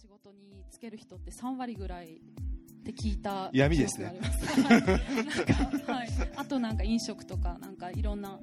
[0.00, 4.16] 仕事につける人って3割ぐらいって聞いた闇ですね。
[5.88, 8.38] はい、あとなんか飲食とかなんかいろんな。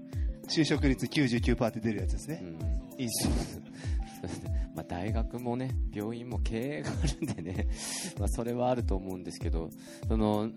[0.49, 3.01] 就職率99%って出るやつですね、うん。
[3.01, 3.33] いいっすよ
[4.15, 4.69] そうですね。
[4.75, 7.69] まあ、大学もね病院も経営があるんでね、
[8.19, 9.69] まあ、それはあると思うんですけど
[10.09, 10.51] その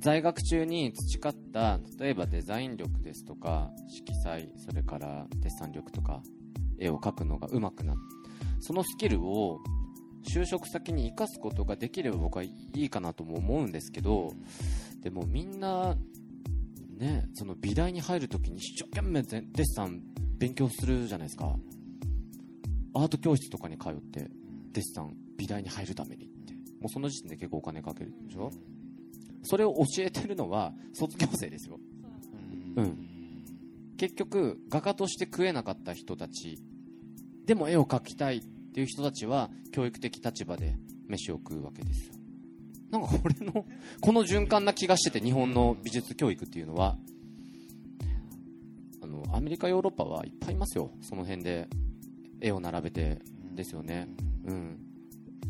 [0.00, 6.22] 在学中に培った例えばデザイン力ですとか色彩それからデッサン力とか
[6.78, 8.02] 絵を描くのが上手くなって
[8.60, 9.60] そのスキルを
[10.26, 14.32] 就職先に生かすことができれば僕はいいかなとも思うんですけど
[15.02, 15.96] でもみんな
[16.98, 20.00] ねその美大に入るときに一生懸命デッサン
[20.38, 21.54] 勉強するじゃないですか。
[22.94, 24.30] アート教室とかに通って
[24.72, 26.52] デッサン美大に入るためにって。
[26.80, 28.50] もうその時点で結構お金かけるでしょ？
[29.42, 31.78] それを教えてるのは卒業生ですよ。
[32.76, 33.08] うん。
[33.96, 36.58] 結局画家として食えなかった人たち。
[37.46, 38.38] でも絵を描きたい。
[38.38, 38.42] っ
[38.74, 40.74] っていう人たちは教育的立場で
[41.06, 42.14] 飯を食うわけですよ。
[42.90, 43.64] なんかこの
[44.00, 46.96] この循環な気がしてて日本の美術教育っていうのは
[49.00, 50.90] あのアメリカヨーロッパはいっぱいいますよ。
[51.02, 51.68] その辺で
[52.40, 53.20] 絵を並べて
[53.54, 54.08] ですよね。
[54.44, 54.80] うん。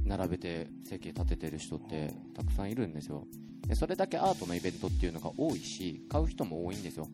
[0.05, 3.27] 並べて生計立ててる人ってたくさんいるんですよ。
[3.67, 7.08] でそれだけアートのイベントっていうのが多いし買う人も多いんですよ。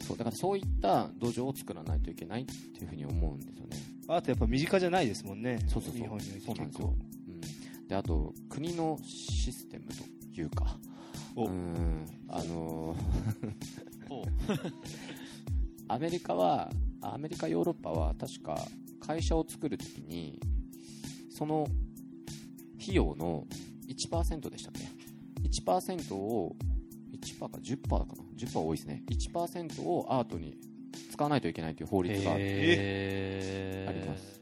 [0.00, 3.97] そうだからそういった土壌を作らないといけないっていうふうに思うんですよね。
[4.08, 5.58] あとやっぱ身近じゃないですもんね。
[5.68, 6.02] そうそうそう。
[6.02, 6.94] 日本においてそうなんですよ。
[7.28, 10.78] うん、であと国のシステムというか。
[11.36, 11.46] お。
[11.46, 12.06] うん。
[12.28, 12.96] あの
[15.88, 16.70] アメリカは
[17.02, 18.58] アメリカヨーロッパは確か
[19.00, 20.40] 会社を作るときに
[21.30, 21.66] その
[22.80, 23.46] 費用の
[23.88, 24.88] 1%でしたっけ
[25.48, 26.56] ？1%を
[27.12, 28.06] 1%か10%かな
[28.36, 29.02] ？10%多いですね。
[29.08, 30.56] 1%をアートに
[31.18, 32.44] 使わないといけないという法律があり
[34.06, 34.40] ます。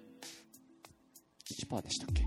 [1.64, 2.22] 1%でしたっけ？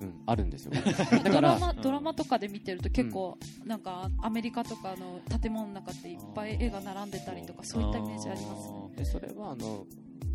[0.00, 0.72] うんあるんですよ。
[0.80, 0.80] だ
[1.22, 8.70] ドからラマドラマとかで見てると結構、なんかアメリカとかの建物の中っていっぱい絵が並んでたりとかそういったイメージあります。
[8.70, 9.86] ねでそれはあの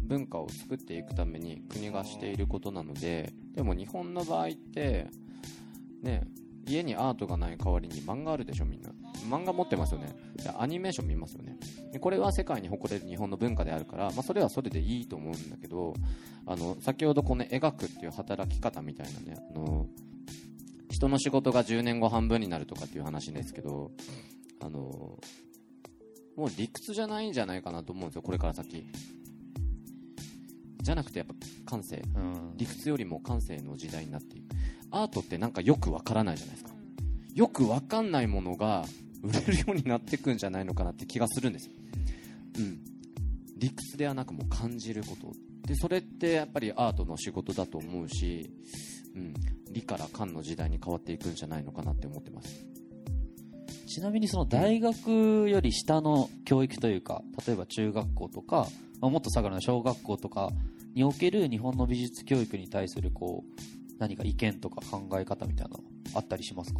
[0.03, 5.07] 文化を作っていくために国がしていることなのででも日本の場合って
[6.03, 6.21] ね
[6.67, 8.89] 家にアートがない代わりに漫画あるでしょみんな。
[9.29, 10.15] 漫画持ってますよね。
[10.35, 11.57] でアニメーション見ますよね。
[11.91, 15.93] でこれは世界に誇れる日本の文化であるから、まあ、それはそれでいいと思うんだけど
[16.45, 19.87] あの先ほどこの描くっていう働き方みたいなねあの
[20.89, 23.91] 人の仕事が10年後半分になるとかっていう話ですけど
[24.61, 25.19] あの
[26.37, 28.85] もう理屈じゃないんじゃないかなと思うんですよこれから先。
[30.81, 31.35] じゃなくてやっぱ
[31.65, 32.01] 感性。
[32.15, 32.53] うん。
[32.57, 34.55] 理屈よりも感性の時代になっていく
[34.91, 36.71] アートってなんかよくわからないじゃないですか。
[37.33, 38.85] よくわかんないものが
[39.23, 41.69] 売れるようになっていくんじゃないのかなって気がするんです、
[42.57, 42.79] うん、
[43.57, 45.31] 理屈ではなくもう感じること。
[45.67, 48.49] でそれってやっぱりアートの仕事だと思うし、
[49.15, 49.33] うん、
[49.71, 52.65] 理から感の時代に変わっていくんじゃないのかなって思ってます。
[53.87, 58.67] ちなみにその大学より下の教育というか例えば中学校とか、
[59.01, 60.49] まあ、もっと下がるの小学校とか
[60.95, 63.61] における日本の美術教育に対するこう
[64.01, 65.83] 何か意見とか考え方みたいなの
[66.15, 66.79] あったりしますか？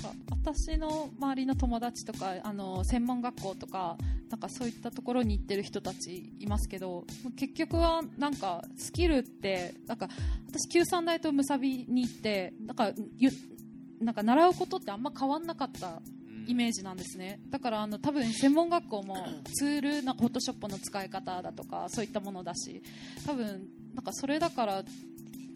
[0.00, 3.98] か私の周りの友達とかあの専門学校とか
[4.30, 7.04] なんかそういったところに行ってる人たちいますけど
[7.36, 10.08] 結局はなんかスキルってなんか
[10.48, 13.30] 私九三大とむさびに行ってなんかゆ
[14.00, 16.00] なんか習うことってあんま変わんなかった
[16.46, 17.40] イメージなんですね。
[17.50, 19.16] だからあの多分専門学校も
[19.54, 22.80] ツールなんかフォトショップの使い方だとかそういったものだし
[23.26, 24.84] 多分なんかそれだから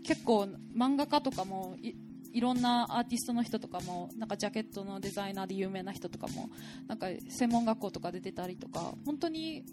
[0.02, 1.94] 結構漫画家とかもい
[2.32, 6.48] いろんなアーティストの人とかもなんかジャケットのデザイナーで有名な人とかも
[6.88, 9.64] なんか専門学校とかで出たりとか本当に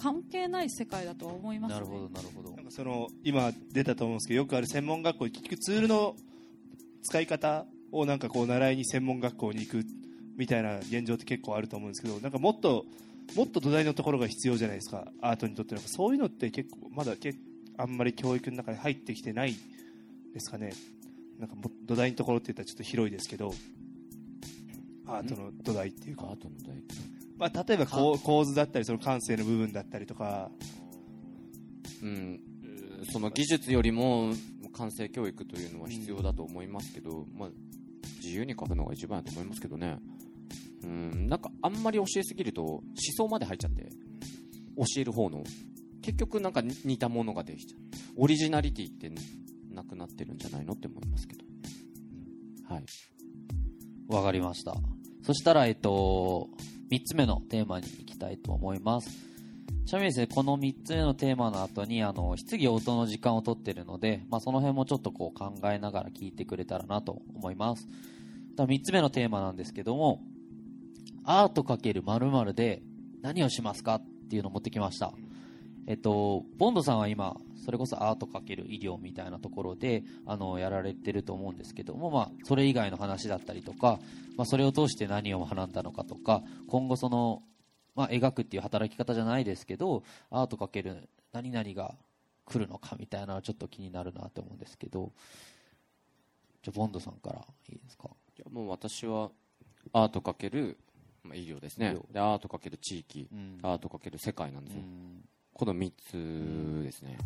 [0.00, 1.80] 関係ない世界だとは思いますね。
[1.80, 2.56] なるほどなるほど。
[2.56, 6.16] なんかその今出たと思うんですけどよくある専門学校結局ツールの
[7.02, 9.84] 使い方をなんかこう習いに専門学校に行く
[10.36, 12.84] みたいな現状って結構あると思うんですけどなんかもっと
[13.36, 15.76] もっと土台のところが必要じゃないですかアートにとって。
[15.76, 17.32] なんかそういうのって結構まだけ
[17.76, 19.54] あんまり教育の中に入ってきてない
[20.32, 20.72] ですかね。
[21.38, 23.52] なんかも土台のところって言ったらちょっと広いですけど。
[25.06, 26.24] アートの土台っていうか。
[26.24, 26.82] アートの大
[27.38, 30.50] まあ、例えば構図だったりその感性の部分だったりとか。
[32.02, 32.40] うん、
[33.12, 34.32] その技術よりも
[34.72, 37.48] 感性教育というのは必要だと思いますけど、まあ、
[38.22, 39.98] 自由に書くのが一番だと思いますけどね、
[40.82, 43.88] うん、なんかあんまり教えすぎると思想まで入っちゃって
[44.76, 45.44] 教える方の
[46.02, 47.80] 結局なんか似たものができちゃう
[48.16, 49.10] オリジナリティって
[49.72, 51.44] なくなってるんじゃないのって思いますけど、
[52.68, 52.84] はい、
[54.08, 54.74] わかりました。
[55.22, 56.48] そしたら、えっと、
[56.90, 59.08] 3つ目のテーマに行きたいと思います。
[59.86, 67.86] ちなみにですね、この3つ目のテーマの後に、あの、質疑応答の時間を取ってるので、まあ、その辺もちょっとこう考えながら聞いてくれたらなと思います。
[68.56, 70.20] 3つ目のテーマなんですけども、
[71.24, 72.02] アートかける
[72.54, 72.82] で
[73.22, 75.12] 何をしますかっていうのを持ってきました。
[75.86, 83.98] えっと、ボンドさんは今、それこそアートかける医療みたいなところで、あの、やられてると思うんですけども、まあ、それ以外の話だったりとか、
[84.36, 87.42] まあ、それを通して何を学んだのかとか、今後その、
[87.94, 91.94] まあ、描くっていう働き方じゃないですけど、アートかける何々が
[92.46, 95.12] 来るのかみたいなのはちょっと気になるなと思うんですけど、
[96.62, 98.08] じゃあ、ボンドさんからいいですか？
[98.38, 99.30] いやもう私は
[99.92, 100.78] アートかける、
[101.22, 101.94] まあ、医療ですね。
[102.10, 103.58] でアートかける地域、うん。
[103.62, 105.21] アートかける世界なんですうよ、ん
[105.62, 107.18] この3つですね。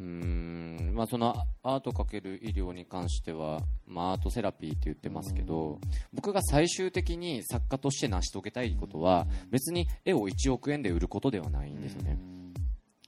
[0.00, 0.92] うーん。
[0.94, 5.78] まあそのアートかける医療に関しては、まあ、アートセラピーって言ってますけど、
[6.14, 12.18] 僕が最終的に作家として成し遂げたいことは別に絵を1億円で売ることではないんですよね、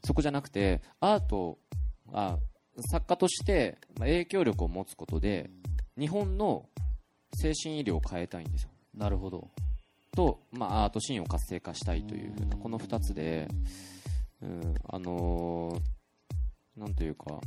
[0.04, 1.58] そこじゃなくてアート
[2.12, 2.36] あ
[2.90, 5.48] 作家として影響力を持つことで
[5.98, 6.68] 日本の
[7.32, 8.68] 精神医療を変えたいんですよ。
[8.94, 9.48] なるほど。
[10.18, 13.46] と、まあ、アートシーンを活性化したいというふうなこの2つで、
[14.42, 17.40] うん、あのーなんというか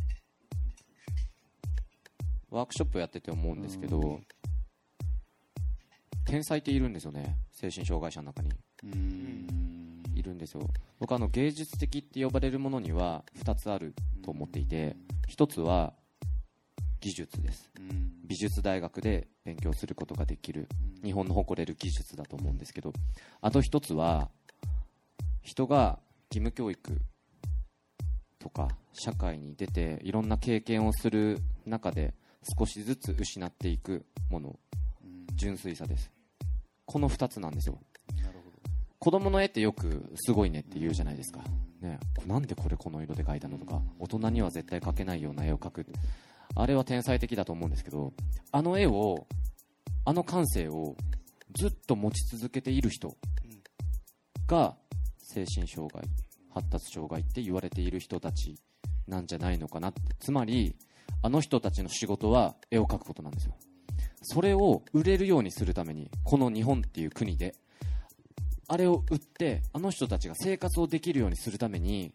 [2.49, 4.21] ワークショップやってて思うんですけど
[6.25, 8.51] 天才っているんですよね精神障害者の中に。
[8.83, 10.03] うん。
[10.15, 10.61] いるんですよ。
[10.99, 14.95] 僕あの芸術的って呼ばれるものには2つあると思っていて
[15.29, 15.93] 1つは
[17.01, 17.69] 技術です。
[17.77, 18.11] うん。
[18.25, 20.69] 美術大学で勉強することができる
[21.03, 22.93] 日本の誇れる技術だと思うんですけど
[23.41, 24.29] あと一つは
[25.41, 25.99] 人が
[26.29, 27.01] 義務教育
[28.39, 32.13] とか社会に出ていろんな経験をする中で
[32.57, 34.59] 少しずつ失っていくもの
[35.35, 36.09] 純粋さです。
[36.85, 37.79] この2つなんですよ。
[38.99, 41.39] 子供の絵ってよくすごいねって言うじゃないですか、
[41.81, 45.87] ね、なんでこれこの色で描いたのとか大人には絶対描けないような絵を描く
[46.55, 48.13] あれは天才的だと思うんですけど
[48.51, 49.27] あの絵を
[50.05, 50.95] あの感性を
[51.53, 53.15] ずっと持ち続けている人
[54.47, 54.75] が
[55.19, 56.03] 精神障害
[56.53, 58.55] 発達障害って言われている人たち
[59.07, 60.01] なんじゃないのかなって。
[60.19, 60.75] つまり
[61.21, 63.55] あの人たちの仕事は絵を描くことなんですよ。
[64.23, 67.55] それを売れるようにするためにこの日本っていう国で
[68.67, 72.13] あれを売ってあの人たちが生活をできるようにするために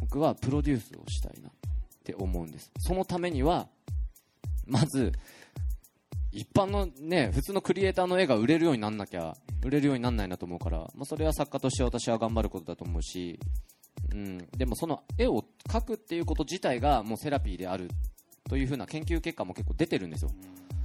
[0.00, 1.48] 僕はプロデュースをしたいな。
[1.48, 1.69] って
[2.14, 2.70] 思うんです。
[2.78, 3.68] そのためには
[4.66, 5.12] まず
[6.32, 9.34] 一般のね普通のクリエイターの絵が売れるようになんなきゃ
[9.64, 13.38] 売れるようになんないなと思うから、まあ、それは作家として私は頑張ることだと思うし、
[14.12, 17.90] うん、でもその絵を描くっていうこと自体がもうセラピーである
[18.48, 20.30] というふうな研究結果も結構出てるんですよ。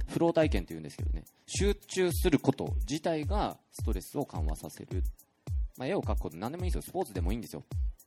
[0.08, 1.24] フロー体験っていうんですけどね。
[1.46, 5.02] 集中すること自体がストレスを緩和させる、
[5.76, 6.90] まあ、絵を描くこと何でもいいんですよ。
[6.90, 7.64] スポーツでもいいんですよ。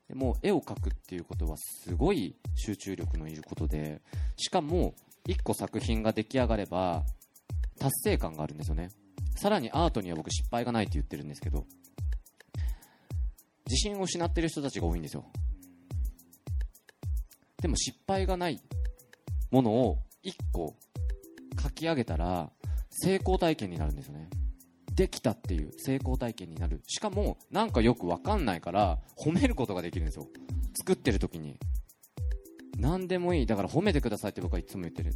[0.10, 4.02] でも絵を描くっていうことはすごい集中力のいることで
[4.38, 4.96] しかも
[5.28, 7.04] 1個作品が出来上がれば
[7.78, 8.90] 達成感があるんですよね。
[9.36, 11.66] さらにアートには僕失敗がないって言ってるんですけど
[13.68, 15.26] 自信を失ってる人たちが多いんですよ。
[17.62, 18.60] でも失敗がない
[19.52, 20.76] ものを1個
[21.62, 22.52] 書き上げたら
[22.90, 24.28] 成功体験になるんですよね。
[25.00, 26.82] できたっていう成功体験になる。
[26.86, 30.28] しかもなんかよくわかんないから褒めることができるんですよ。
[30.78, 31.58] 作ってる時に。
[32.78, 33.46] 何でもいい。
[33.46, 35.14] だから褒めてくださいって僕はいつも言ってる。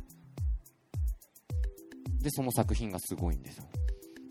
[2.21, 3.65] でその作品がすごいんですよ。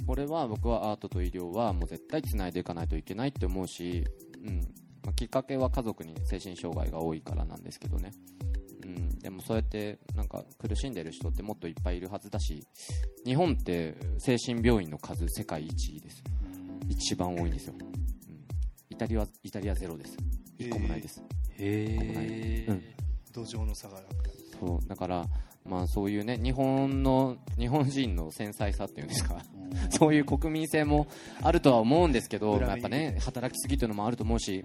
[0.07, 4.07] これは僕はアートと医療はもう絶対つないでいかないといけないって思うし、
[4.43, 4.61] うん。
[5.05, 8.13] まあ、きっかけは家族に精神障害が多いからなんですけどね、
[8.85, 12.67] うん、でもそうやってなんか苦しんでる人ってもっといっぱいいるはずだし
[13.25, 16.23] 日本って精神病院の数世界一位です。
[16.89, 17.93] 一番多いんですよ、うん、
[18.91, 20.17] イタリアイタリアゼロです。
[20.59, 21.23] 1個もないです、
[21.59, 22.83] へうん。
[23.33, 24.01] 土壌の差が
[24.61, 24.89] そう。
[24.89, 25.25] だから
[25.65, 29.43] まあそういうね日本の日本人の繊細さっていうんですか。
[29.91, 31.07] そういう国民性も
[31.41, 34.65] あるとは思うんですけど、まあやっぱね働きすぎというのもあると思うし、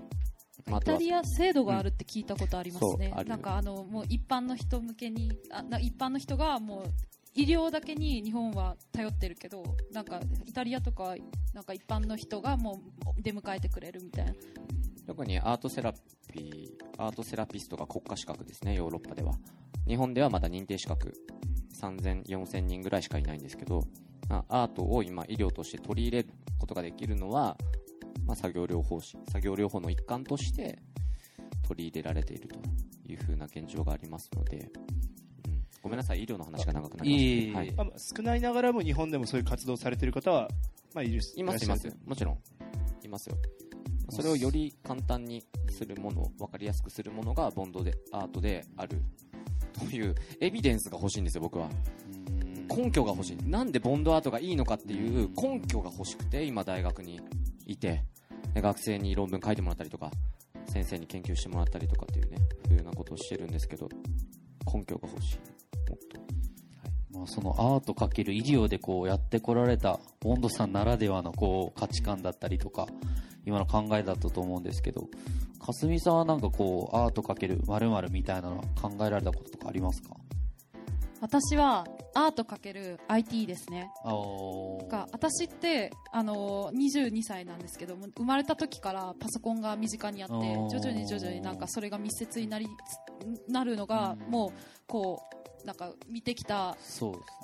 [0.70, 6.94] イタリア制度があるって聞いたことありますね、そうあるなんかあのもう一般の人向けにあな一般の人がもう
[7.34, 11.16] 医療だけに日本は頼ってるけどなんかイタリアとか
[11.54, 12.82] なんか一般の人がも
[13.18, 14.34] う出迎えてくれるみたいな。
[15.06, 15.94] 特にアートセラ
[16.34, 19.34] ピーアートセラピストが国家資格ですねヨーロッパでは。
[19.88, 21.14] 日本ではまだ認定資格
[21.80, 23.88] 3000、4000人ぐらいしかいないんですけど
[24.30, 27.56] あアートを今医療として取り入れることができるのは、
[28.26, 30.80] まあ、作業療法士作業療法の一環として
[31.68, 32.60] 取り入れられていると
[33.06, 40.48] いうふうな現状がありますので、うん、ごめんなさい医療の話が長くなりました、はい、まあ、少ないながらも日本でもそういう活動されてる方は、
[40.94, 41.96] まあ、いるいますいます。
[42.06, 42.38] もちろん。
[43.04, 43.38] いますよ。
[44.10, 49.02] それをより簡単にするもの分かりやすくするものがボンドでアートである
[49.74, 51.70] というエビデンスが欲しいんですよ僕は。
[52.70, 53.38] 根拠が欲しい。
[53.50, 57.20] なんでボンドアートがいいのかっていう根拠が欲しくて今大学に
[57.68, 58.04] いて
[58.56, 60.12] 学生に論文書いてもらったりとか
[60.68, 63.90] 先生に研究してもらったりとかっていうねそうなことをしてるんですけど
[64.72, 65.38] 根拠が欲しい。
[65.90, 66.20] もっと。
[66.20, 67.14] はい。
[67.14, 72.88] まあ、そのアートかける医療でこうやってこられたボンドさんならではのこう価値観だったりとか
[73.46, 75.08] 今の考えだったと思うんですけど
[75.66, 80.16] かすみさんはなんかこうアートかける〇〇みたいなのは考えられたこととかありますか？
[81.22, 83.90] 私はアートかける IT ですね
[84.90, 92.68] が私ってあの22歳なんですけども生まれた時からパソコンが身近にあって徐々に徐々になんかそれが密接になり
[93.50, 94.52] なるのがうんもう
[94.88, 96.78] こうなんか見てきた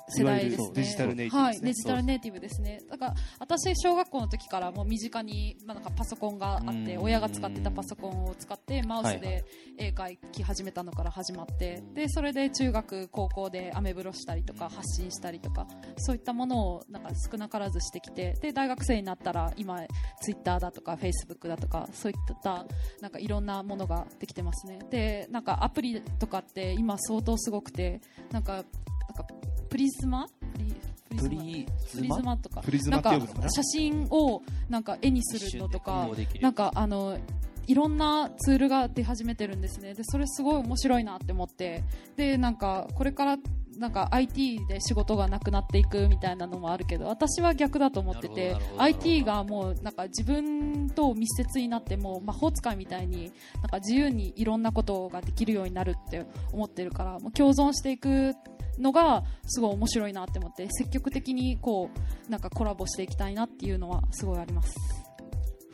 [0.08, 0.70] 世代ですね。
[0.74, 2.80] デジタルネイティブはい、ですねデジタルネイティブですね。
[2.88, 7.02] だから私小学校の時からもう身近に、まあ、なんかパソコンがあってうん。
[7.02, 9.44] 親が使ってたパソコンを使ってマウスはいはで
[9.78, 11.94] 絵描き始めたのから始まって、うん。
[11.94, 15.66] でそれで中学高校でアメブロしたりとか発信したりとか
[15.98, 19.80] そういったものをなんか少なからずしてきてで大学生になったら今
[20.20, 22.66] ツイッターだとかフェイスブックだとかそういった
[23.00, 24.78] なんかいろんなものができてますね。
[24.90, 29.26] でなんかアプリとかって今相当すごくてなんかなんか
[29.68, 30.26] プリズマ？
[30.26, 30.74] プリ
[31.16, 32.02] ププリリズマ？
[32.02, 32.60] プリズマとか。
[32.62, 36.08] プリズマって呼ぶのかな写真をなんか絵にするのとか
[36.40, 37.18] なんかあの
[37.66, 39.94] いろんなツールが出始めてるんですね。
[39.94, 41.82] でそれすごい面白いなって思って。
[42.16, 43.38] でなんかこれから
[43.78, 58.34] なんか IT で仕事がなくなっていくみたいなのもあるけど私は逆だと思ってて IT がもうなんか自分と密接になってもう魔法使いみたいになんか自由にいろんなことができるようになるって思ってるからもう共存していく
[58.78, 61.90] のがすごい面白いなって思って積極的にこ
[62.28, 65.03] うなんかコラボしていきたいなっていうのはすごいあります。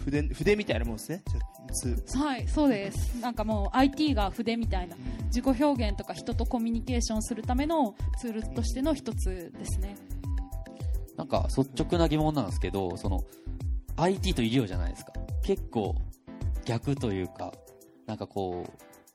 [0.05, 1.23] 筆筆みたいなもんですね。
[2.15, 3.19] はい、そうです。
[3.21, 4.97] なんかもう IT が筆みたいな。
[5.27, 9.97] 自己表現とか人とコミュニケーションするためのツールとしての一つですね。
[11.17, 13.21] なんか率直な疑問なんですけどその
[13.97, 15.13] IT と医療じゃないですか。
[15.43, 15.95] 結構
[16.65, 17.53] 逆というか
[18.07, 18.69] なんかこう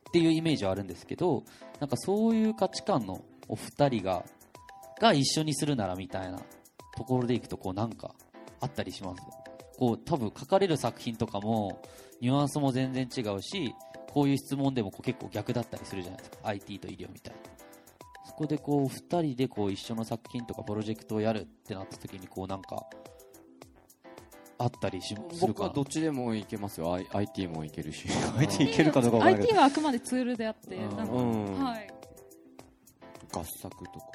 [0.09, 1.43] っていうイメージはあるんですけど
[1.79, 4.23] なんかそういう価値観のお二人が
[5.01, 6.39] が一緒にするならみたいな
[6.95, 8.15] ところでいくとこうなんか
[8.61, 9.21] あったりします？
[9.77, 11.81] こう多分書かれる作品とかも
[12.21, 13.75] ニュアンスも全然違うし
[14.11, 16.37] こういう質問でもこう結構逆だったりするじゃないですか。
[16.43, 17.55] IT と医療みたいな
[18.25, 22.85] そこでこう2人でこう一緒の作品とかプロジェクトをやるってなった時にこうなんか
[24.57, 25.47] あったりしするかな。
[25.47, 26.93] 僕はどっちでもいけますよ。
[26.93, 28.07] I- IT もいけるし。
[28.39, 30.97] IT いけるかどうかわからないけ IT どはあくまでツールであって、うん。
[30.97, 31.63] なんか、うん。
[31.63, 31.87] はい。
[33.33, 34.05] 合作とか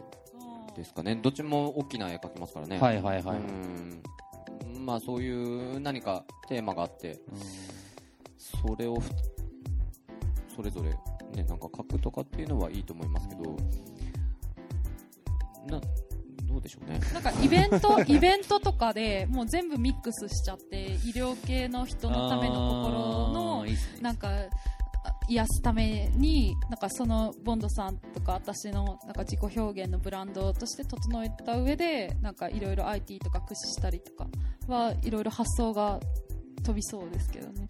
[0.74, 1.16] ですかね。
[1.16, 2.78] どっちも大きな絵描きますからね。
[2.78, 4.02] はいはいはい、うん
[4.80, 7.38] まあそういう何かテーマがあってうん
[8.36, 9.10] それをふ
[10.56, 13.56] それぞれねなんか書くとかっていうのはいいと思いますけど
[15.66, 15.80] な
[16.50, 16.98] どうでしょうね。
[17.14, 23.66] なんかイベント、 イベントとかでもう全部ミックスしちゃって、医療系の人のための心の
[24.00, 24.48] なんかあ
[25.30, 34.26] 癒すためになんかそのボンドさんとか私のなんか自己表現のブランドとして整えた上でなんかいろいろ IT とか駆使したりとか
[34.66, 36.00] はいろいろ発想が
[36.64, 37.68] 飛びそうですけどね。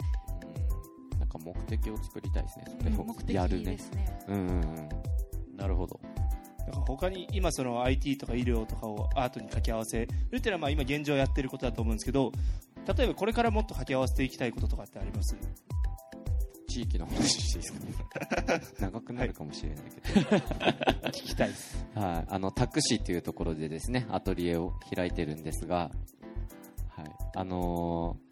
[1.13, 1.19] うん。
[1.21, 3.05] なんか目的を作りたいですねそれを。
[3.05, 4.19] 目的やるねですね。
[4.29, 5.57] うんうんうん。
[5.57, 6.01] なるほど。
[6.61, 12.33] なんか他に今その IT とか医療とかをアートに掛け合わせるっていうのはまあ今現状やってることだと思うんですけど
[12.97, 15.37] 例えばこれからもっと掛け合わせていきたいこととかってあります？
[16.71, 17.73] 地域の話していいです
[18.47, 18.55] か？
[18.55, 19.79] ね 長くなるかもしれない
[20.15, 20.21] けど、
[21.09, 21.85] 聞きたいです。
[21.95, 25.91] はい、あのタクシーというところでですねアトリエを開いてるんですが、
[26.89, 28.31] はい、あのー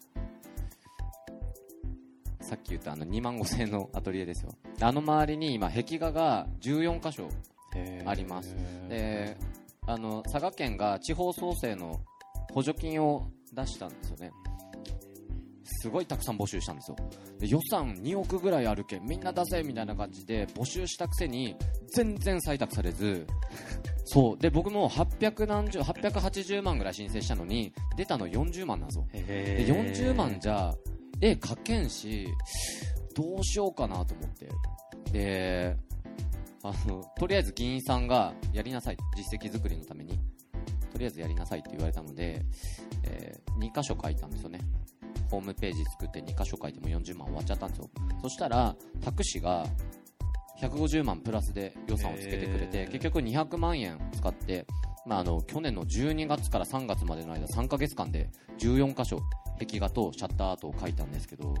[2.41, 4.55] さっき言ったあの2万5000円のアトリエですよ。
[4.81, 7.29] あの周りに今壁画が14箇所
[8.07, 8.55] あります。
[8.87, 9.37] で
[9.85, 11.99] あの佐賀県が地方創生の
[12.53, 14.31] 補助金を出したんですよね
[15.81, 16.97] すごいたくさん募集したんですよ。
[17.39, 21.55] で予算2億ぐらいあるけんみんな出せみたいな感じで募集したくせに
[21.93, 23.25] 全然採択されず。
[24.05, 24.37] そう。
[24.37, 29.07] で僕も800何十880万ぐらい申請したのに出たの40万なんですよ。
[29.13, 30.73] でへ40万じゃ
[31.21, 32.27] 絵描けんし
[33.15, 34.49] どうしようかなと思って。
[35.11, 35.77] で
[36.61, 38.97] あのとりあえず議員さんがやりなさい。
[39.15, 40.19] 実績作りのために。
[40.91, 42.43] とりあえずやりなさいって言われたので、
[43.03, 44.59] え2箇所書いたんですよね
[45.29, 47.89] ホームページ作って2箇所書いても40万終わっちゃったんですよ。
[48.21, 49.65] そしたらタクシーが
[50.59, 54.65] 150万プラスで予算をつけてくれて結局200万円使って、
[55.05, 59.19] まあ、あの去年の12月から3月までの間3ヶ月間で14箇所
[59.59, 61.53] 壁画とシャッターアートを描いたんですけど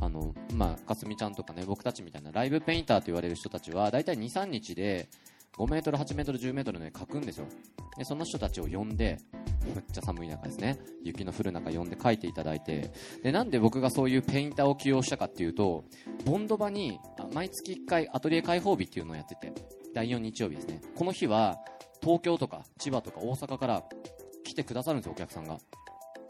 [0.00, 5.08] あのまあかすみちゃんとかね僕たちみたいなライブペインターと言われる人たちは大体23日で
[5.56, 7.46] 5メートル8メートル10メートルの絵描くんですよ。
[7.96, 9.18] でその人たちを呼んで
[9.74, 10.78] めっちゃ寒い中ですね。
[11.02, 12.92] 雪の降る中呼んで描いていただいて。
[13.22, 15.84] でなんで僕がそういうペインターを起用したかっていうと
[16.24, 16.98] ボンド場に
[17.32, 19.52] 毎月1回アトリエ開放日っていうのをやってて
[19.94, 20.80] 第4日曜日ですね。
[20.94, 21.58] この日は
[22.00, 23.84] 東京とか千葉とか大阪から
[24.44, 25.58] 来てくださるんですよお客さんが。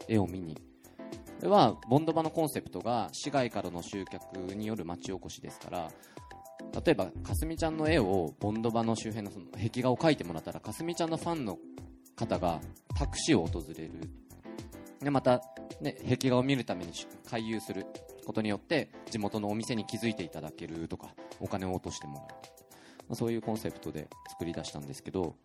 [0.07, 0.55] 絵を見に。
[0.55, 5.91] これはボンド場のコンセプトが市外からの集客による町おこしですから
[6.85, 11.57] 例えばかすみちゃんの絵をボンド場の周辺のその壁画を描いてもらったらかすみちゃんのファンの
[12.15, 12.59] 方が
[12.95, 13.91] タクシーを訪れる。
[15.01, 15.41] でまた、
[15.81, 16.91] ね、壁画を見るために
[17.29, 17.85] 回遊する
[18.25, 22.25] ことによって地元のお店に気づいていただけるとかお金を落としてもらう。
[22.27, 22.33] ま
[23.13, 25.35] あそういうコンセプトで作り出したんですけど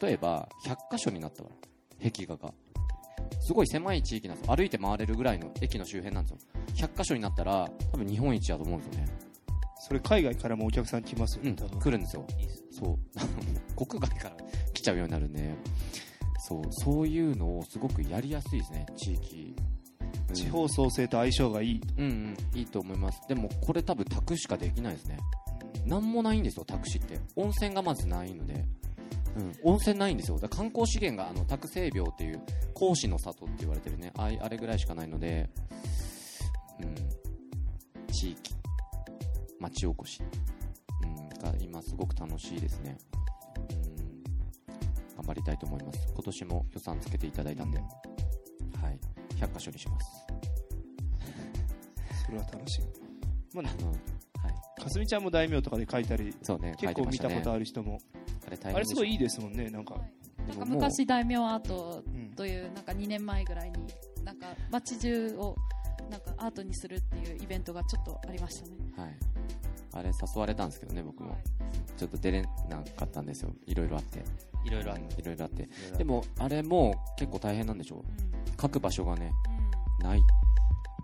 [0.00, 1.50] 例えば100箇所になったわ。
[2.02, 2.52] 壁画が。
[3.40, 4.48] すごい狭い地域なんです。
[4.48, 6.88] よ歩いて回れるぐらいの駅の周辺なんですよ。
[6.88, 9.23] 100箇所になったら多分日本一だと思うんですよね。
[9.86, 12.26] それ海外からもお客さん来ますよね、うん来るんですよ。
[12.70, 12.96] そう。
[13.84, 14.36] 国外から
[14.72, 15.54] 来ちゃうようになるんで
[16.38, 19.54] そうそういうのをすごくやりやすいですね地域、
[20.30, 20.34] うん。
[20.34, 23.20] 地方創生と相性がいいと、うんうんいいと思います。
[23.28, 25.18] でもこれ多分宅しかできないですね。
[25.84, 27.20] なんもないんですよ宅市って。
[27.36, 28.64] 温泉がまずないので、
[29.36, 30.38] うん、温泉ないんですよ。
[30.38, 32.40] だ観光資源があの宅西廟っていう
[32.72, 34.12] 講師の里って言われてるね。
[34.16, 35.50] あいあれぐらいしかないので、
[36.80, 36.94] うん、
[38.10, 38.63] 地域
[39.64, 40.22] 町おこし、
[41.02, 42.98] うん、が今すごく楽しいですね、
[44.68, 46.06] うん、頑張りたいと思います。
[46.12, 47.88] 今年も予算つけていただいたんで、はい、
[49.36, 50.26] 100箇所にします。
[52.26, 52.82] それは楽しい。
[53.54, 53.94] まああのは
[54.78, 54.82] い。
[54.82, 58.00] かすみちゃんも大名とかで書いたりそうね書結構見たことある人も。
[58.46, 59.96] あれ大変あれすごいいいいですもんねなんか、
[60.46, 63.78] なんか昔大名アートうんというなんか2年前ぐらいに
[64.22, 65.56] なんか街中を
[66.10, 68.76] なんかアートにするっていうイベントがちょっとありましたね。
[68.96, 69.33] はい。
[69.94, 71.36] あれ誘われたんですけどね、僕も。
[71.96, 73.54] ちょっと出れなかったんですよ。
[73.66, 74.24] いろいろあって。
[74.64, 75.68] いろいろあるいろいろあって。
[75.96, 77.98] でも、あれも結構大変なんでしょう。
[78.00, 78.04] ん。
[78.60, 79.32] 書く場所がね、
[80.00, 80.06] うん。
[80.06, 80.20] ない。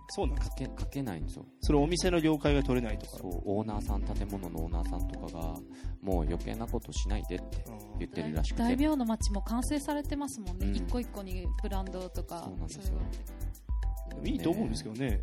[0.09, 0.49] そうなんです。
[0.49, 1.47] 書け、書けないんですよ。
[1.61, 3.19] それお店の業界が取れないとか。
[3.19, 5.57] そう、オーナーさん、建物のオーナーさんとかが、
[6.03, 7.65] もう余計なことしないでって
[7.99, 8.63] 言ってるらしくて。
[8.63, 10.77] 大名の街も完成されてますもんね、うん。
[10.77, 12.43] 一個一個にブランドとか。
[12.45, 12.99] そうなんですよ。
[14.25, 15.21] いいと思うんですけどね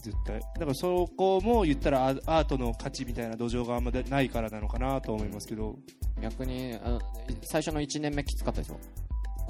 [0.00, 0.40] 絶対。
[0.40, 5.76] だからそこも言ったらアアートの価値みたいな土壌があんまないからなのかなと思いますけど。
[6.20, 6.98] 逆にあ
[7.44, 8.78] 最初の1年目きつかったですよ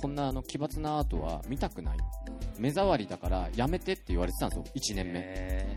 [0.00, 1.98] こんなあの奇抜なアートは見たくない。
[2.58, 4.64] 目障りだからやめてって言われてたんですよ。
[4.74, 5.12] 1年目。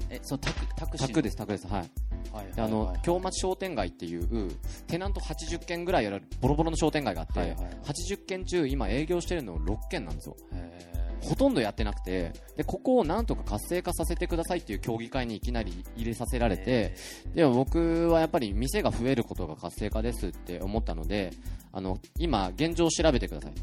[0.10, 1.08] えそうタクタクシー。
[1.08, 1.68] タクですタクです。
[1.68, 1.92] はい。
[2.32, 2.56] はい。
[2.56, 4.50] であの、はい京町商店街っていう
[4.88, 7.58] テナント80軒ぐらいやるボロボロの商店街があって、はいはい。
[7.84, 10.38] 80軒中今営業してるの6軒なんですよ。
[10.54, 16.96] へほとんどやってなくてでここをなんとか活性化させてくださいっていう協議会にいきなり入れさせられて
[17.34, 21.32] でも僕はやっぱり店が増えることが活性化ですって思ったので
[21.72, 23.54] あの今現状を調べてください。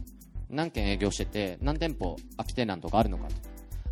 [0.49, 3.35] 何軒営業してて何店舗空きテナントがあるのかと。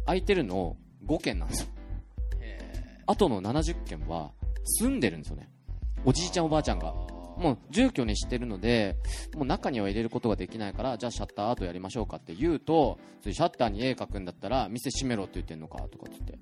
[0.07, 0.76] 空いてるの
[1.07, 1.68] 5軒なんですよ。
[3.07, 4.33] あとの70軒は
[4.64, 5.48] 住んでるんですよね。
[6.04, 6.94] おじいちゃんおばあちゃんが
[7.38, 8.96] もう住居にしてるので、
[9.35, 16.38] もう中には入れることができないから、じゃあシャッターアートやりましょうかって言うと、それシャッターに絵描くんだったら、店閉めろって言ってんのかとかっつって。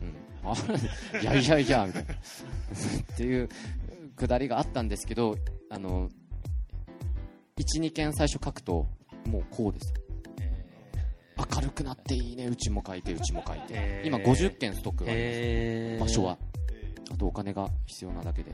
[0.00, 0.14] うん。
[0.44, 0.54] あ
[1.22, 2.12] いやいやいや、みたいな。
[2.12, 3.48] っていう
[4.16, 5.36] くだりがあったんですけど、
[5.70, 6.08] あの、
[7.56, 8.86] 1、2件最初書くと、
[9.26, 9.94] もうこうです。
[11.54, 15.30] 明るくなっていいね、うちも書いて、うちも書いて今50件ストックがあります。
[15.32, 16.38] え場所は。
[17.12, 18.52] あとお金が必要なだけで。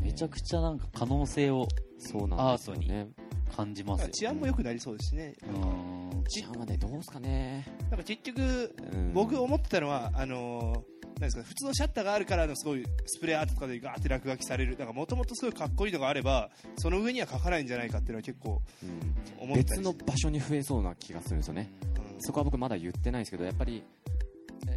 [0.00, 3.08] めちゃくちゃなんか可能性をそうなんですよアートね。
[3.56, 6.24] 感じますよ治安も良くなりそうですしね、うん。
[6.24, 7.64] 治安はね、どうですかね。
[7.90, 9.12] なんか結局うん。
[9.12, 14.76] 僕思ってたのはあのーなんですか普通のシャッターがあるからのすごいスプレーアートとかでガーって落書きされる。
[14.92, 19.76] もともとすごいかっこいいのがあればその上には書かないんじゃないかっていうのは結構うん思ったりして。
[19.76, 21.70] 別の場所に増えそうな気がするんですよね。
[21.82, 22.16] うん。
[22.18, 23.84] そこは僕まだ言ってないんですけど、やっぱり、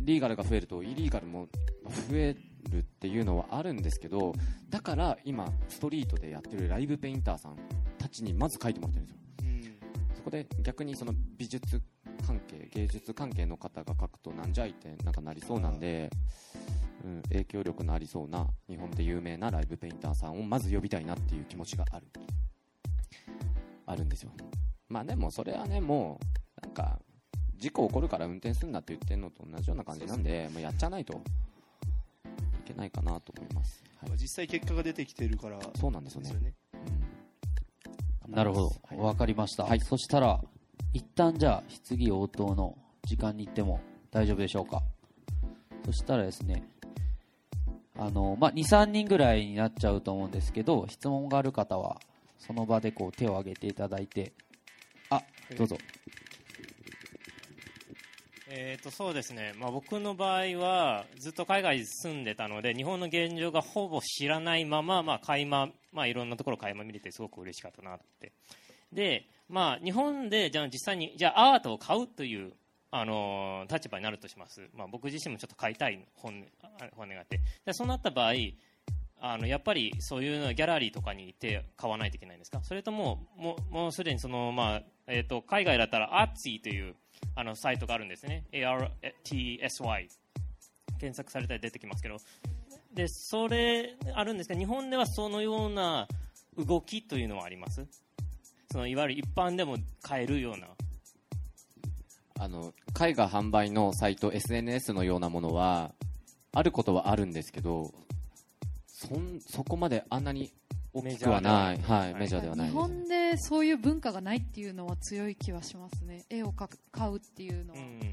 [0.01, 1.47] リーガルが増えると、イリーガルも
[2.09, 2.35] 増え
[2.67, 4.33] るっていうのはあるんですけど、
[4.69, 7.57] だから今、ストリートでやってるライブペインターさん
[7.97, 9.21] たちにまず書いてもらってるんですよ。
[9.41, 11.81] うんそこで逆にその美術
[12.25, 16.09] 関係、芸術関係の方が書くとなんじゃいってなんかなりそうなんで、
[17.03, 22.07] うん、影響力のありそうな日本で有名なライブペインターさんをまず呼びたいなっていう気持ちがある。
[23.85, 24.31] あるんですよ。
[24.89, 26.19] まあでもそれはね、も
[26.59, 26.99] う、なんか、
[27.55, 31.17] 事故起こるから運転すんなって言ってんのと同じような感じなんで、もうやっちゃわないとい
[32.67, 33.83] けないかなと思います。
[33.99, 34.09] はい。
[34.09, 35.59] まあ実際結果が出てきてるから。
[35.79, 36.31] そうなんですよね。
[36.39, 36.53] ね
[38.27, 38.33] うん。
[38.33, 38.65] なるほど。
[38.67, 39.79] はいわかりました、はい。
[39.79, 40.41] そしたら
[40.93, 43.79] 一旦じゃあ質疑応答の時間に行っても
[44.11, 44.81] 大丈夫でしょうか。
[45.85, 46.67] そしたらですね、
[47.95, 51.97] あの、まあ、2、3人ぐらいになっちゃうと思うんですけど、質問がある方は、
[52.37, 54.33] その場でこう手を挙げていただいて、
[55.09, 55.21] あ、
[55.57, 55.77] どうぞ。
[55.79, 56.26] えー、
[58.81, 68.31] とそうですね、まあ、僕の場合はずっと海外に住んでたので日本の現状がほぼ知らないまま、まあ垣間まあ、いろんなところ垣間見れてすごく嬉しかったなって。
[68.93, 72.53] で、まあ、日本でじゃあ実際にじゃあアートを買うという、
[72.91, 76.45] あのー立場になるとします、まあ、僕自身もちょっと買いたい本
[76.95, 77.41] 本音があって。
[77.65, 78.33] でそうなった場合
[79.19, 82.61] あのやっぱりそういうのギャラリーとかに行って買わないといけないんですか？
[82.63, 86.95] それともももうすでにその、まあえー、と海外だったらアッツィという
[87.35, 88.45] あのサイトがあるんですね。
[88.51, 90.07] ARTSY
[90.99, 92.17] 検索されたら出てきますけど。
[92.93, 96.07] でそれあるんですが日本ではそのような
[96.57, 97.85] 動きというのはあります？
[98.71, 100.67] そのいわゆる一般でも買えるような。
[102.39, 105.93] あの絵画販売のサイト SNS のようなものは
[106.53, 107.91] あることはあるんですけど
[108.85, 110.51] そんそこまであんなに
[111.01, 111.77] 大きくはない。
[111.77, 112.07] メジャーではない。
[112.07, 112.75] はい、メジャーではないです。
[112.75, 116.25] 日本でそういう文化がないっていうのは強い気はしますね。
[116.29, 117.99] 絵を描く買うっていうのは、うん。
[117.99, 118.11] なる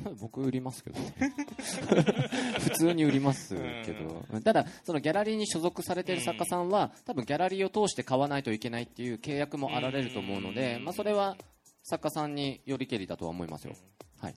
[0.00, 1.14] ほ 僕売りますけどね。
[2.60, 3.54] 普通に売ります
[3.84, 4.40] けど。
[4.40, 11.36] ただそのギャラリーに所属されている作家さんは多分ギャラリーを通して買わないといけないっていう契約もあられると思うので、まあ、それは
[11.84, 13.74] 作家さんによりけりだとは思いますよ、
[14.20, 14.34] はい、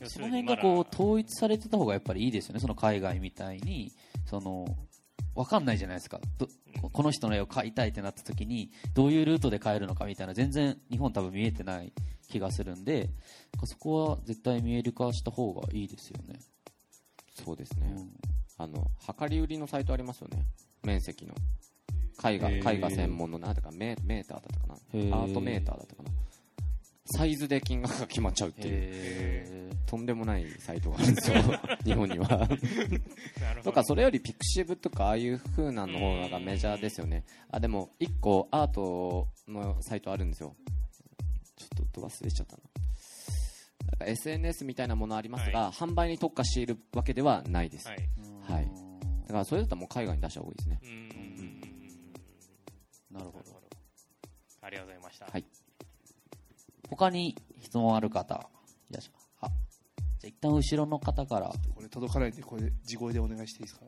[0.00, 3.92] どその辺がこう統一されてた方がやっぱりいいですよね、その海外みたいに、
[4.34, 4.66] その、
[5.36, 6.20] わかんないじゃないですか。
[6.38, 6.48] ど
[6.92, 11.92] この人の絵を描いたいってなった時に、どういうルートで買えるのかみたいな、全然日本多分見えてない
[12.28, 13.10] 気がするんで、
[13.64, 16.40] そこは絶対見える化した方がいいですよね。
[17.44, 18.10] そうですね、うん。
[18.58, 20.44] あの量り売りのサイトありますよね。
[20.82, 21.34] 面積の。
[22.24, 24.74] 絵画絵画専門のなんだかメメーターだったかな。
[25.16, 26.10] アートメーターだったかな
[27.06, 28.74] サイズで金額が決まっちゃうっていう。
[28.74, 31.36] へとんでもないサイトがあるんですよ。
[31.84, 32.48] 日本には。
[33.62, 37.24] とかそれよりピクシブとかああいう風なの方がメジャーですよね。
[37.50, 40.56] あでも1個アートのサイトあるんですよ。
[41.56, 42.62] ちょっと忘れちゃったな。
[43.86, 47.98] なんか SNS みたいなものありますが、販売に特化しているわけではないです、はい。
[47.98, 48.68] ーはい。
[49.26, 50.78] だからそれだったらもう海外に出した方がいいですね。
[50.82, 51.04] うーん。
[53.10, 53.44] なるほど。
[54.62, 55.44] ありがとうございました、はい
[56.96, 58.48] 他に質問ある方、
[58.90, 59.28] いらっしゃいます。
[59.40, 59.48] あ、
[60.20, 61.52] じゃあ一旦後ろの方から。
[61.74, 63.86] これ届かないんでこれ地声でお願いしていいですか？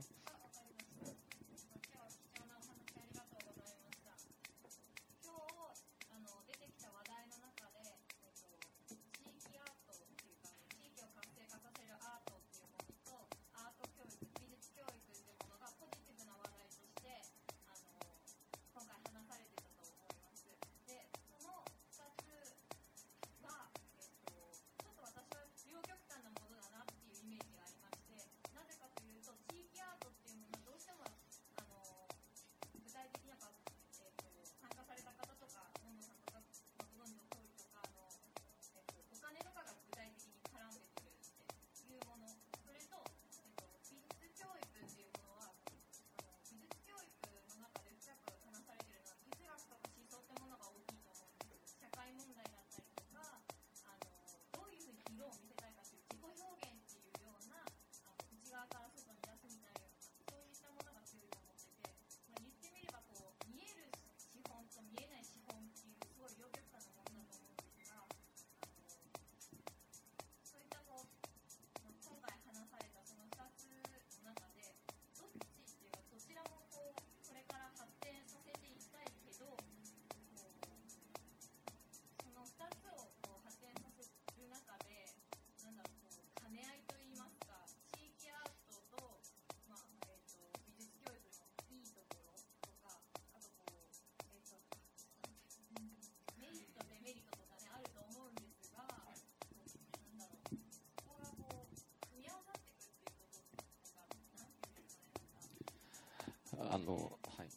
[106.71, 106.95] あの
[107.37, 107.49] はい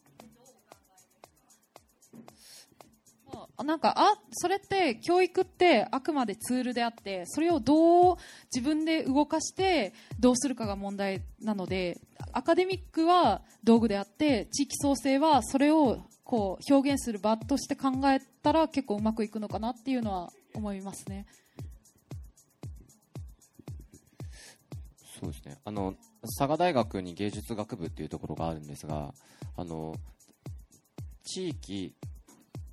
[3.64, 8.16] なんかあそれって教育ってあくまでツールであってそれをどう
[8.54, 12.00] 自分で動かしてどうするかが問題なので
[12.32, 21.26] アカデミックは道具であって地域創生はそれをこう表現する場として考えたら結構うまくいくのかなっていうのは思いますね。
[25.20, 29.14] そうですねあの佐賀大学に芸術学部っていうところがあるんですが
[29.56, 29.96] あの
[31.24, 31.96] 地域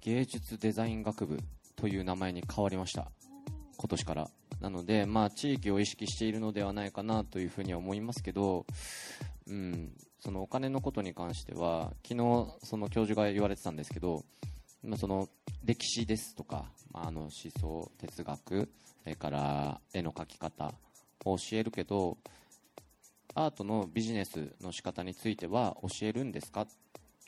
[0.00, 1.38] 芸術デザイン学部
[1.76, 3.10] という名前に変わりました。
[3.76, 4.30] 今年から。
[4.60, 8.64] なので、まあ、地域を意識しているのではないかなというふうには思いますけど、
[9.46, 14.24] うん、そのお金のことに関しては昨日その教授が言われてたんですけど、
[14.82, 15.28] まあ、その
[15.64, 18.70] 歴史ですとか、まあ、あの思想哲学
[19.02, 20.72] それから絵の描き方
[21.24, 22.16] を教えるけど
[23.36, 26.66] アートのビジネスの仕方については教えるんですかっ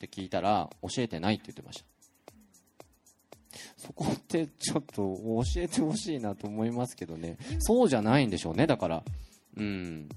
[0.01, 1.85] て聞いたら教えてないって言ってました。
[3.77, 7.37] そこってちょっと教えてほしいなと思いますけどね。
[7.59, 8.67] そうじゃないんでしょうね。
[8.67, 9.03] だから
[9.57, 10.09] うん。
[10.09, 10.15] だ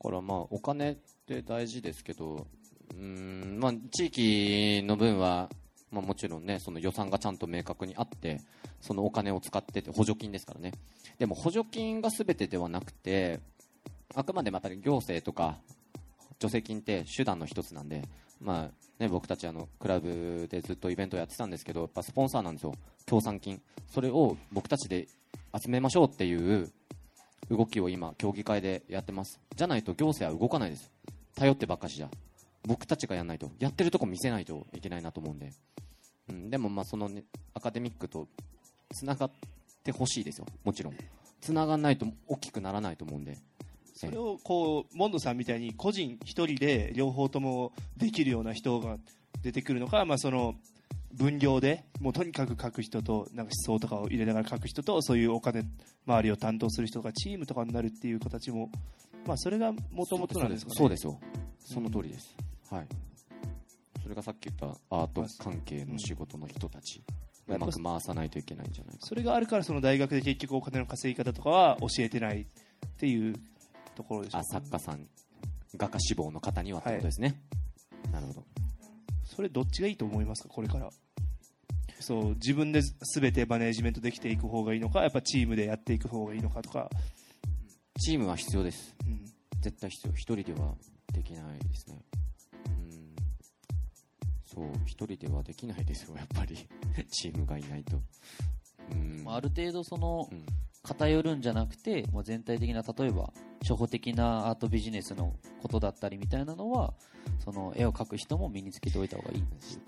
[0.00, 2.46] からまあお金って大事ですけど
[2.94, 3.58] うん。
[3.60, 5.50] まあ地域の分は
[5.90, 8.40] まあ、もちろんねその予算がちゃんと明確にあって
[8.80, 10.72] そのお金を使ってて補助金ですからね。
[11.18, 13.40] でも補助金が全てではなくて
[14.14, 15.58] あくまでまた行政とか
[16.40, 18.02] 助成金って手段の一つなんで、
[18.40, 22.74] まあね、僕たちあのクラブでずっとイベントやってたんですけどやっぱスポンサーなんですよ。
[23.06, 23.60] 協賛金。
[23.88, 25.08] それを僕たちで
[25.58, 26.70] 集めましょうっていう
[27.50, 29.40] 動きを今協議会でやってます。
[29.54, 30.90] じゃないと行政は動かないです。
[31.34, 32.08] 頼ってばっかしじゃ。
[32.66, 33.50] 僕たちがやらないと。
[33.58, 35.52] やってるとこ見せないといけないなと思うんで、
[36.28, 38.28] うん、でもまあその、ね、アカデミックと
[38.92, 39.30] つながっ
[39.82, 40.46] てほしいですよ。
[40.64, 40.94] もちろん。
[41.40, 43.38] つながらないと大きくならないと思うんで。
[44.00, 48.96] それをこうモンドさんみたいに個人一人で両方ともできるような人が
[49.42, 50.54] 出てくるのか、まあ、その
[51.12, 55.64] 分業でもうとにかく書く人となんか思想とかを入れながら書く人とそういうお金
[56.06, 58.70] 周りを担当する人がチームとかになるっていう形も、
[59.26, 60.76] まあ、それがもともとなんですかね。
[60.78, 61.20] そうですよ。
[61.58, 62.34] その通りです、
[62.70, 62.86] はい。
[64.02, 67.02] それがさっき言ったアート関係の仕事の人たち、
[67.48, 69.06] うまく回さないといけないんじゃないか。
[69.06, 72.46] それがあるからその大学で結局お金の稼ぎ方とかは教えてないっ
[72.96, 73.34] ていう
[74.00, 75.06] ところでしょあ作家さん
[75.76, 77.40] 画家志望の方にはってことですね、
[78.10, 78.44] なるほど。
[79.24, 80.48] それどっちがいいと思いますか？
[80.48, 80.88] これから。
[82.00, 86.88] そう自分で全てマネージメントできていく方がいいのかやっぱチームでやっていく方がいいのかとか、
[88.00, 88.96] チームは必要です。
[89.06, 89.22] うん、
[89.60, 90.14] 絶対必要。
[90.14, 90.74] 一人では
[91.12, 92.02] できないですね。
[92.66, 93.16] うん。
[94.46, 96.56] そう一人ではできないですよやっぱり。
[97.12, 98.02] チームがいないと。
[98.92, 99.22] うん。
[99.24, 100.44] まあある程度そのうん。
[100.82, 103.30] 偏るんじゃなくて、まあ、全体的な例えば
[103.62, 106.94] 初歩的なアートビジネスのことだったりみたいなのは
[107.38, 109.80] その絵を描く人も身につけておいた方がいいです。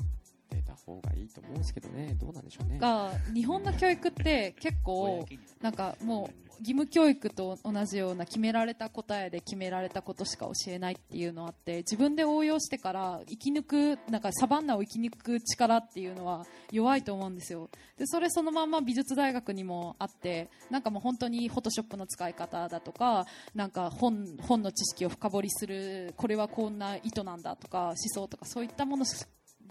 [0.85, 2.17] 方がいいと思うんですけどね。
[2.21, 2.79] どうなんでしょうね。
[2.79, 5.27] が日本の教育って結構
[5.61, 17.69] なんかもう義務教育と同じような決められた答えで決められたことしか教えないっていうのあって自分で応用してから生き抜くなんかサバンナを生き抜く力っていうのは弱いと思うんですよ。
[17.99, 29.05] でそれそのまま美術大学にもあってなんかもう本当にフォトショップの使い方だとかなんか本本の知識を深掘りするこれはこんな意図なんだとか思想とかそういったもの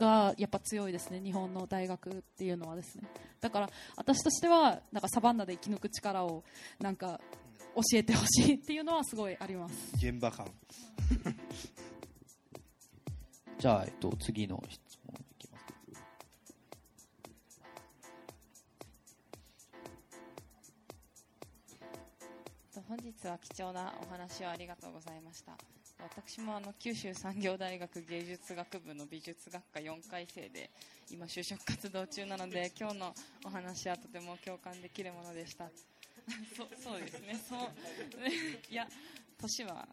[0.01, 1.21] がやっぱ強いですね。
[1.23, 3.03] 日本の大学っていうのはですね。
[3.39, 6.43] だから私としてはなんかサバンナで生き抜く力を
[6.79, 7.21] なんか
[7.75, 9.75] 教えてほしいっていうのはすごいあります。
[9.95, 10.51] 現場感。
[13.59, 15.65] じゃあ、えっと、次の質問いきます。
[22.87, 25.55] 本日は貴重なお話をありがとうございました
[26.03, 30.69] 私もあの九州産業大学芸術学部の美術学科4回生で
[31.11, 35.69] 今就職活動中なので 今日のお話はとても共感できるものでした。
[36.55, 37.35] そそうですね。
[37.47, 37.69] そう。
[38.71, 38.87] いや
[39.37, 39.87] 年は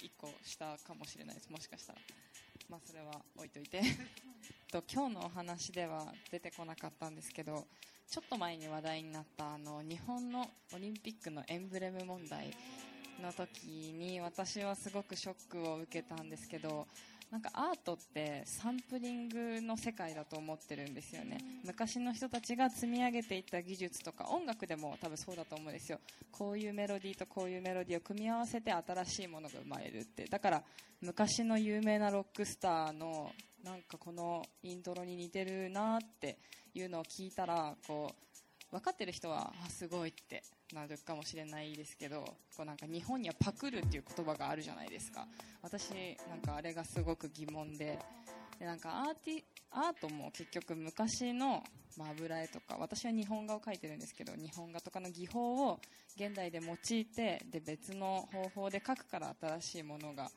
[0.00, 1.50] 1個下かもしれないです。
[1.50, 2.00] もしかしたら。
[2.68, 3.82] まあそれは置いといて。
[4.70, 7.66] と今日のお話では出てこなかったんですけど
[8.06, 12.54] ちょっと前に話題になったあの日本のオリンピックのエンブレム問題
[13.20, 16.86] の時に私はすごくショックを受けたんですけど
[17.30, 21.38] なんかアートってサンプリングの世界だと思ってるんですよね。
[21.62, 26.00] 昔の人たちが積み上げていった技術とか音楽でも多分そうだと思うんですよ。
[26.32, 30.24] こういうメロディーとこういうメロディーを組み合わせて新しいものが生まれるって。
[30.24, 30.62] だから
[31.02, 33.30] 昔の有名なロックスターの
[33.62, 36.38] なんかこのイントロに似てるなって
[36.72, 38.14] いうのを聞いたらこ
[38.70, 40.42] う分かってる人はあすごいって
[40.74, 42.24] なるかもしれないですけど
[42.56, 45.26] こうなんか日本にはパクるっていう言葉があるじゃないですか。
[45.62, 45.90] 私
[46.28, 47.98] なんかあれがすごく疑問で
[48.58, 51.62] でなんかアーティアートも結局昔の、
[51.96, 55.80] ま、油絵とか私は日本画を描いてるんですけど日本画とかの技法を
[56.16, 60.30] 現代で用いてで別の方法で描くから新しいものがこ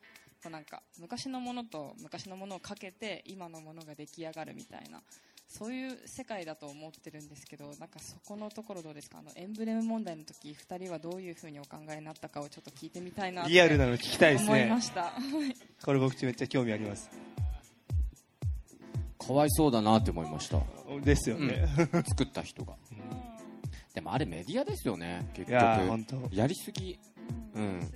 [0.48, 5.02] うなんか昔のものと昔のものをかけて今のものが出来上がるみたいな。
[5.58, 9.20] そういう世界だと思ってるんですけどなんかそこのところどうですか？
[9.20, 15.12] あのエンブレム問題の時2人はどういうふうにお考えになったかをちょっと聞いてみたいなリアルなの聞きたいです思いねました。
[15.84, 17.10] これ僕めっちゃ興味あります。
[19.20, 20.58] かわいそうだなって思いました。
[20.58, 21.68] うですよね、
[22.08, 22.76] 作った人が。
[23.94, 26.30] でもあれメディアですよね結局。
[26.32, 26.98] やりすぎ。
[27.54, 27.92] うん。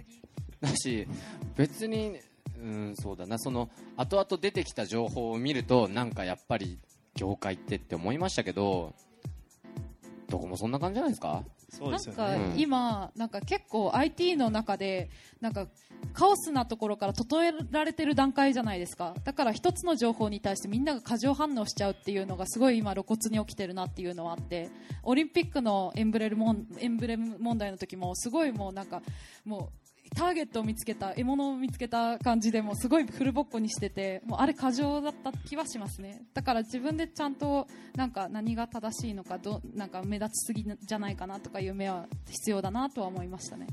[0.61, 1.07] だし
[1.55, 2.19] 別に
[2.57, 3.39] うんそうだな。
[3.39, 6.77] その後々出てきた情報を見るとなんかやっぱり
[7.15, 8.93] 業界ってって思いましたけど
[10.29, 11.43] どこもそんな感じじゃないですか？
[11.69, 12.59] そうですよなんかねうん。
[12.59, 15.09] 今、なんか結構 IT の中で
[15.41, 15.67] なんか
[16.13, 19.13] カオスなところから整えられてる段階じゃないですか。
[19.23, 24.69] だから一つの情報に対してみんなが過剰反応しちゃうっていうのがすごい今露骨に起きてるなっていうのはあって
[25.03, 29.01] オリンピックのエンブレム問エンブレム問題の時もすごいもうなんか
[29.43, 29.84] もう
[30.15, 36.21] ターゲットを見つけた獲物を見つけた感じでもすごいフルボッコにしててもうあれ過剰だった気はしますね。
[36.33, 43.67] だから自分でちゃんとなんか何が正しいのかどなんか目立ちすぎじゃないかなとかいう目は必要だなとは思いましたね。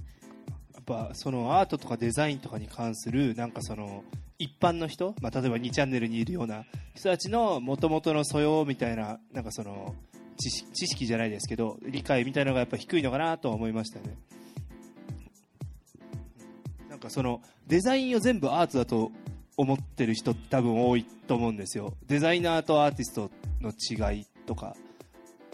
[0.75, 4.03] やっぱそのアートとかデザインとかに関するなんかその
[4.39, 6.65] 一般の人、まあ、例えば2チャンネルにいるような
[6.95, 9.95] 人たちの元々の素養みたいななんかその
[10.37, 10.51] 知
[10.89, 14.17] 識じゃないですけど理解みたいなのがやっぱ低いのかなとは思いましたね。
[17.03, 19.13] かそのデザインを全部アートだと
[19.57, 24.75] 思ってる人って多分多いと思うんですよデザイナーとアーティストの違いとか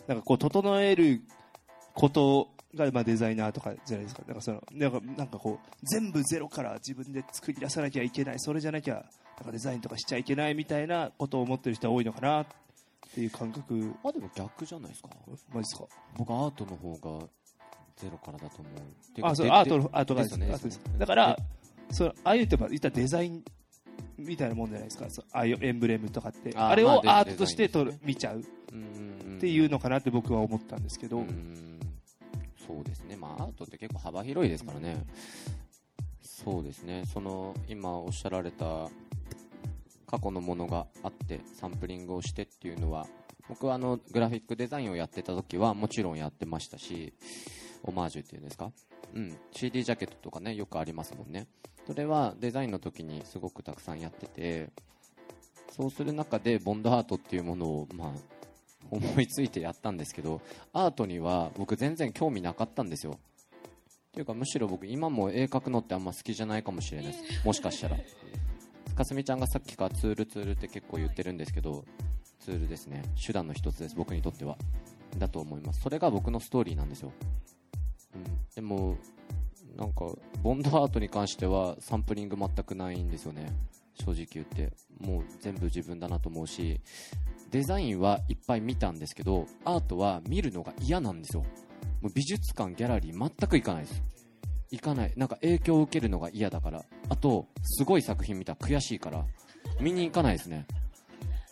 [0.06, 1.22] なんかこう整える
[1.94, 4.22] ことがまあデザイナーとかじゃないですか。
[4.26, 8.34] なんかそのなんかなんかこう全部ゼロから自分で作り出さなきゃいけない。
[8.38, 9.04] それじゃなきゃなん
[9.46, 12.46] かデザインとかしちゃいけないみたいなことを思ってる人は多いのかなっ
[13.14, 13.94] ていう感覚。
[14.04, 15.08] あでも逆じゃないですか
[15.52, 15.84] マジですか？
[16.16, 17.26] 僕アートの方が
[17.98, 19.26] ゼロからだと思う。
[19.26, 20.54] あ、そうでアートのアートがですよね。
[20.98, 21.36] だから
[21.90, 23.44] そのああいうって言ったらデザイン
[24.16, 25.06] みたいなもんじゃないですか。
[25.32, 26.52] ああいうエンブレムとかって。
[26.56, 28.42] ああれをまあアートとして撮る見ちゃうっ
[29.40, 31.18] ていうのかなって僕は思ったんですけど。
[31.18, 31.78] うん。
[32.68, 35.06] そうですね、まあ、アートって結構幅広いですからね、
[36.20, 38.90] そうですね、その今おっしゃられた
[40.06, 43.06] 過去のものがあって、サンプリングをしてっていうのは、
[43.48, 47.14] 僕はあのグラフィックデザインをやってた時はもちろんやってましたし、
[47.82, 48.72] オマージュっていうんですか、
[49.14, 51.46] うん、CD ジャケットとかね、よくありますもんね。
[51.86, 54.70] それはデザインの時にすごくたくさんやってて、
[55.70, 58.12] そうする中でボンドアートっていうものを、まあ、
[58.90, 60.40] 思いついてやったんですけど
[60.72, 63.18] アートには僕全然興味なかったんですよ。
[64.08, 67.46] っていうかむしろ僕今も絵描くのってあんま好きじゃないかもしれないです。
[67.46, 67.96] もしかしたら。
[68.96, 71.84] かすみちゃんがさっきからツールツールって結構言ってるんですけど
[72.40, 73.02] ツールですね。
[73.24, 74.56] 手段の一つです僕にとっては。
[75.16, 75.80] だと思います。
[75.80, 77.26] それが僕のストーリーなんですよ、うん、
[78.58, 78.98] でも
[79.76, 80.06] なんか
[80.42, 83.52] ボンドアートに関してはサンプリング全くないんですよね。
[83.94, 84.72] 正直言って。
[84.98, 86.80] もう全部自分だなと思うし。
[87.52, 91.44] デザインはいっぱい見たんですけどアートは見るのが嫌なんですよ。
[92.02, 94.02] もう美術館ギャラリー全く行かないです。
[94.72, 95.12] 行かない。
[95.16, 96.84] なんか影響を受けるのが嫌だから。
[97.08, 99.24] あとすごい作品見たら悔しいから。
[99.80, 100.66] 見に行かないですね。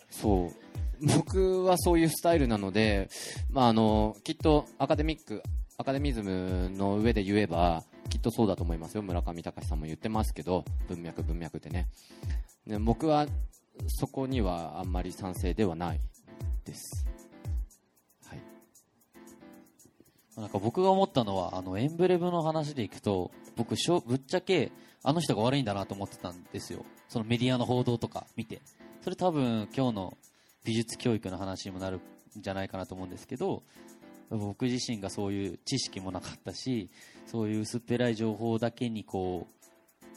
[0.09, 1.07] そう。
[1.21, 3.09] 僕はそういうスタイルなので、
[3.49, 5.41] まあ、あのきっとアカデミック
[5.79, 11.87] アカデミズムの上で言えばきっとそうだと思いますよ村上隆さんも言ってますけど文脈文脈ってね
[12.65, 13.27] ね僕は
[13.87, 15.99] そこにはあんまり賛成ではない
[16.65, 17.05] です。
[18.25, 18.41] はい。
[20.35, 24.71] なんか僕が思ったのはあのエンブレムの話でいくと僕しょぶっちゃけ
[25.03, 28.61] あの人が悪いんだなと思ってたんですよそのメディアの報道とか見て
[29.01, 30.17] それ多分今日の
[30.65, 33.63] 美術教育の話にもなるんじゃないかなと思うんですけど
[34.29, 36.89] 僕自身がそういう知識もなかったし
[37.25, 39.57] そういう薄っぺらい情報だけにこう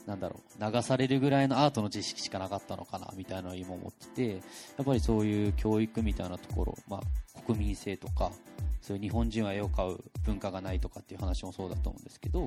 [0.08, 4.38] なんだろう流されるぐらいのアートの知識しかなかったのかなみたいなのを今思っててや
[4.82, 8.32] っぱりそういう教育みたいなところ、まあ、国民性とか
[8.80, 12.40] そういう日本人は絵を買う文化がないとかっていう話もそうだと思うんですけど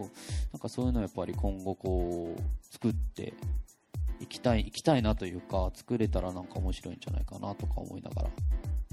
[0.51, 3.33] なんかそういうのをやっぱり今後こう作って
[4.19, 8.29] いきたいいきたいなというか作れたらなんか面白いんじゃないかなとか思いながら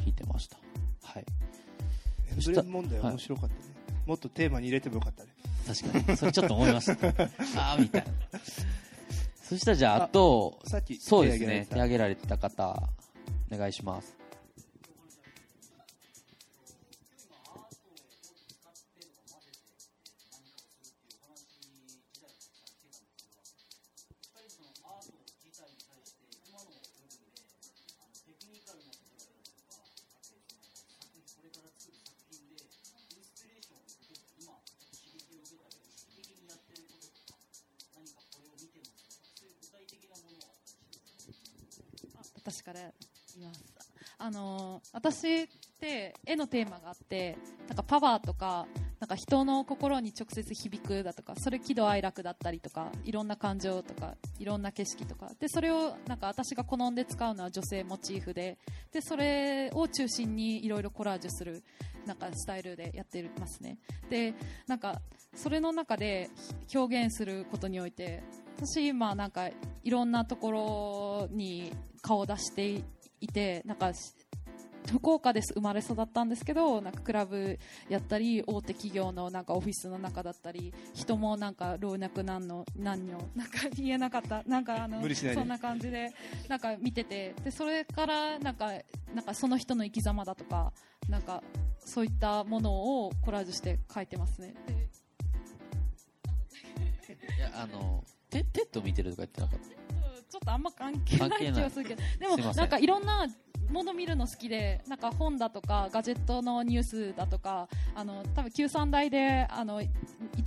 [0.04, 0.58] 聞いてました。
[1.02, 1.24] はい。
[2.30, 3.60] エンブレム問題は面白かったね、
[4.06, 5.30] もっとテーマに入れてもよかったね。
[5.66, 6.16] 確かに。
[6.16, 7.08] それちょっと思いました。
[7.60, 8.40] ああみたいな。
[9.42, 11.66] そしたらじゃああとさっきそうですね。
[11.68, 12.82] 手挙げられてた方
[13.52, 14.19] お願いします
[44.22, 45.46] あの私っ
[45.80, 48.66] て絵のテーマがあってなんかパワーとか
[48.98, 55.30] なんか人の心に直接響くだとかそれ喜怒哀楽だったりとかいろんな感情とかいろんな景色とか。
[55.40, 58.58] でそれをなんか私が好んで使うのは女性モチーフで
[58.92, 61.64] でそれを中心にいろいろコラージュする
[62.04, 63.78] なんかスタイルでやってますね。
[64.10, 64.34] で
[64.66, 65.00] なんか
[65.34, 66.28] それの中で
[66.74, 68.22] 表現することにおいて
[68.58, 72.99] 私今なんかいろんなところに顔を出していて
[73.64, 73.92] なんか
[74.90, 77.58] 福岡です生まれ育ったんですけどなんかクラブ
[77.88, 86.12] やったり大手企業のなんかオフィスの中だったり人もなんか老若男女男女なんか 言えなかったなんかあのそんな感じで
[86.48, 87.34] なんか見てて。
[87.44, 88.72] でそれからなんか
[89.14, 90.72] なんかその人の生き様だとか
[91.08, 91.42] なんか
[91.78, 94.54] そういったものをコラージュして書いてますね。
[94.66, 94.88] で
[97.36, 99.99] いやあのテテッド見てるとか言ってなかった
[100.30, 103.26] ちょっとあんま関係ない気がするけど、でもなんかいろんな
[103.68, 109.88] もの見るの好きで、なんか本だとかガジェットのニュースだとか、あの多分九三大であの1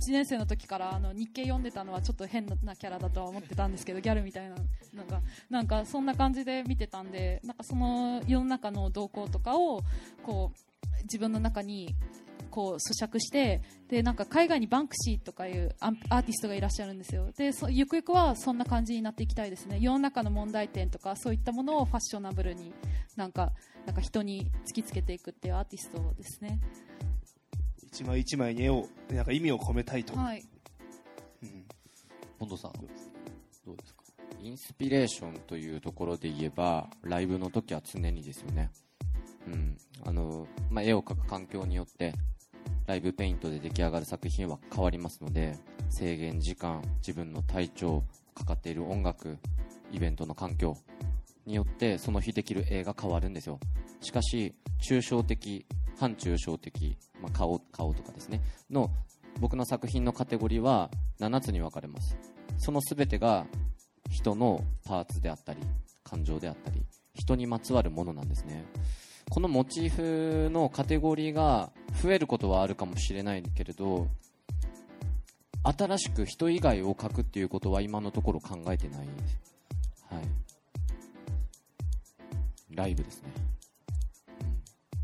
[0.08, 4.56] 年生の時からあの日経読んでたのはちょっと変なキャラだとは思ってたんですけど、ギャルみたいな
[4.94, 5.20] なんか
[5.50, 9.82] なんかそんな感じで見てたんで、なんかその世の中の動向とかを
[10.22, 11.94] こう自分の中に
[12.54, 17.32] こう咀嚼してでなんか海外にバンクシーとかいうアーティストがいらっしゃるんですよ。
[17.36, 19.78] でそゆくゆくはそんな感じになっていきたいですね。
[19.80, 22.72] 世の中の問題点とかそういったものをファッショナブルに
[23.16, 23.52] なんか
[23.86, 26.60] なんか人に突きつけていくっていうアーティストですね。
[27.82, 30.44] 一枚一枚に絵をなんか意味を込めたいと、はい。
[31.42, 32.56] うん。
[32.56, 32.72] さん
[33.66, 34.04] どうですか？
[34.40, 38.70] インスピレーションというところで言えばライブの時は常にですよね、
[39.48, 39.76] うん。
[40.04, 42.12] あのまあ、絵を描く環境によって
[42.86, 45.56] ライブペイントで出来上がる作品は変わりますので
[45.90, 48.04] 制限時間自分の体調
[48.34, 49.38] かかっている音楽
[49.92, 50.76] イベントの環境
[51.46, 53.58] によってその日できる絵が変わるんですよ。
[54.00, 54.54] しかし
[54.86, 55.66] 抽象的
[55.98, 58.90] 反抽象的、まあ、顔顔とかですねの
[59.40, 62.16] 僕の作品のカテゴリーは7つに分かれます。
[62.58, 63.46] その全てが
[64.10, 65.60] 人のパーツであったり
[66.02, 66.82] 感情であったり
[67.14, 68.64] 人にまつわるものなんですね。
[69.34, 74.06] このモチーフのカテゴリーが増えることはあるかもしれないけれど
[75.64, 79.06] 新しく人以外を描くっていうことは今のところ考えてない。
[79.06, 79.40] です
[80.08, 80.22] はい。
[82.76, 83.30] ライブですね、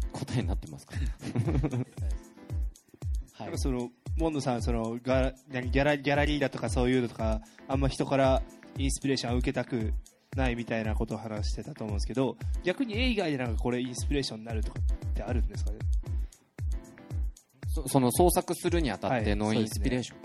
[0.04, 0.10] うん。
[0.12, 0.94] 答えになってますか？
[3.34, 8.44] はなんかそのモンドさんそのガ何ギャラギャラリーだとかそういうのとかあんま人から
[8.78, 9.92] インスピレーションを受けたく
[10.36, 15.78] ないみたいなことを話してたと思うんですけど逆に絵以外でなんかこれインスピレーションになるとかってあるんですかね？
[17.72, 20.18] そその創作するにあたってのはいインスピレーション、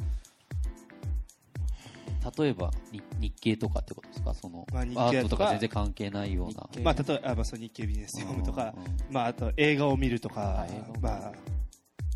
[2.43, 4.33] 例えば日日経とかってことですか？
[4.33, 6.67] その、まあ日経アートととかか全然関係ないような。
[6.83, 8.73] まあ、例えばあまあそう日経ビジネス読むとか
[9.11, 10.65] まあ、あと映画を見るとか
[11.01, 11.31] まあ、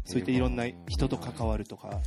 [0.05, 1.99] そういったいろんな人と関わるとか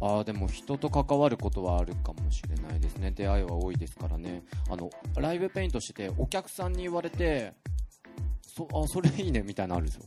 [0.00, 3.10] ああでも人と関わることはあるかもしれないですね。
[3.10, 4.42] 出会いは多いですからね。
[4.70, 7.54] あのライブペイントしててお客さんに言われて
[8.42, 10.04] そあそれいいねみたいなのあるんですよ、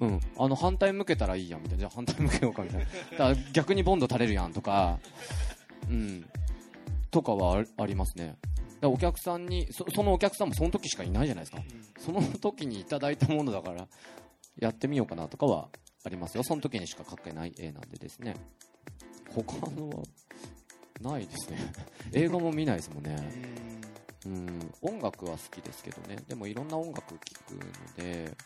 [0.00, 0.08] うん。
[0.08, 1.80] うん、あの反対向けたらいいやんみたいな。
[1.80, 2.86] じゃあ反対向けようかみたいな。
[3.12, 4.98] だから逆にボンド垂れるやんとか
[5.88, 6.26] うん。
[7.10, 8.36] とかはあありますね。
[8.82, 11.62] お客さんにそそのお客さんもその時しかいないじゃないですか。
[11.98, 13.88] その時にいただいたものだから
[14.58, 15.68] やってみようかなとかは
[16.04, 16.44] ありますよ。
[16.44, 18.36] その時にしか描けない絵なんでですね
[19.34, 20.02] 他のは
[21.00, 21.58] ないですね。
[22.12, 23.16] 映画も見ないですもんね。
[24.26, 24.74] うん。
[24.82, 26.16] 音楽は好きですけどね。
[26.28, 28.36] でもいろんな音楽聴くので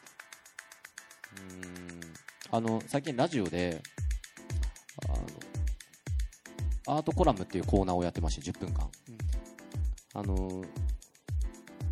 [1.36, 2.00] うん。
[2.50, 3.82] あの最近ラジオで
[5.08, 5.26] あの
[6.86, 8.90] アートコラムっていうコーナーをやってまして10分間、
[10.14, 10.62] あの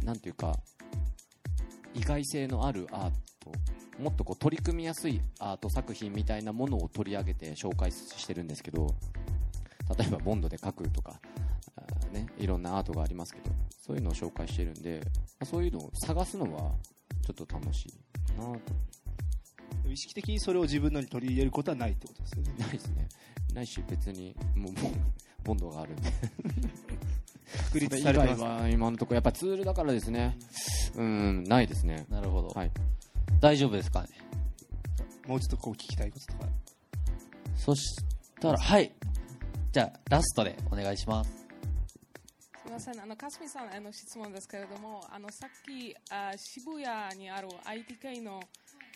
[0.05, 0.59] なんていうか
[1.95, 3.11] 意外性のあるアー
[3.41, 3.53] ト
[4.01, 8.95] もっとこう取り組みやすいアート作品みたいなものを取り上げて紹介してるんですけど
[9.99, 11.21] 例えばボンドで描くとか
[12.13, 15.01] ね、いろんなアートがありますけどそういうのを紹介してるんで
[15.39, 16.73] まあそういうのを探すのは
[17.25, 18.61] ちょっと楽しいなと。
[19.89, 22.55] 意識的にそれを自分のに取り入れることはないってことですよね。
[22.59, 23.09] ないですね。
[23.55, 24.73] ないし別にもう
[25.45, 26.11] ボンドがあるんで。
[27.65, 30.39] 確立されてます今のところやっぱツールだからですね。
[30.97, 32.07] うんないですね。
[32.09, 32.71] なるほど、はい
[33.41, 34.09] 大丈夫ですかね？
[35.27, 36.49] もうちょっとこう聞きたいこととか。
[37.57, 37.97] そし
[38.41, 38.93] たらはい。
[39.73, 41.31] じゃあラストでお願いします。
[41.31, 41.37] す
[42.67, 48.41] みません、あの、かすみさんへの質問ですけれども、あの、さっき、あ渋谷にある IT 系の、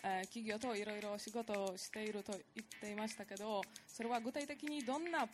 [0.04, 5.26] えー企業といろいろ仕事をしていると言っていましたけど、それは具体的にどんなア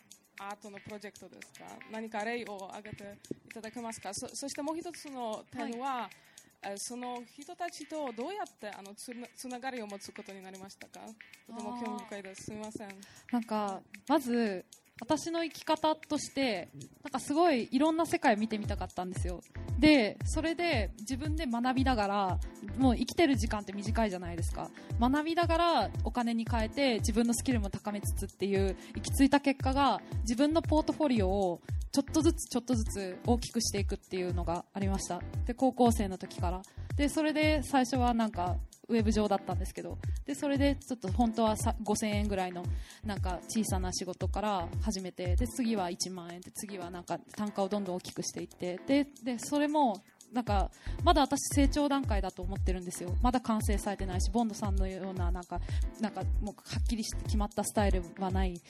[0.54, 1.66] ートのプロジェクトですか？
[1.90, 4.10] 何か例を挙げていただけますか？
[4.14, 6.29] そそしてもう一つの点は、えー
[6.76, 11.00] その人たちとどうやってあのつなつながりを持つことになりましたか？
[11.46, 12.44] とても興味深いです。
[12.44, 12.88] すみません。
[13.32, 14.64] なんかまず
[15.00, 16.68] 私の生き方として
[17.02, 19.40] なんかすごいいろんな世界を見てみたかったんですよ
[19.78, 22.38] でそれで自分で学びながら
[22.76, 24.68] もう生きてる時間って短いじゃないですか
[25.00, 35.20] 学びながらお金に変えて自分のスキルも高めつつっていう行き着いた結果が自分のポートフォリオをちょっとずつちょっとずつ大きくしていくっていうのがありました。
[35.46, 36.62] で高校生の時から。
[36.96, 38.56] でそれで最初はなんか
[38.88, 39.98] ウェブ上だったんですけど。
[40.24, 42.62] でそれでちょっと本当はさ5000円ぐらいの
[43.04, 45.34] なんか小さな仕事から始めて。
[45.34, 46.40] で次は1万円。
[46.40, 48.78] で次はなんか単価をどんどん大きくしていって。
[48.86, 50.00] ででそれも
[50.32, 50.70] なんか
[51.02, 53.14] まだ私成長段階だと思ってるんですよ。
[53.22, 55.60] まだ完成されてないしボンドさんのようななんか
[56.00, 58.60] なんかもうはっきりして決まったスタイルはない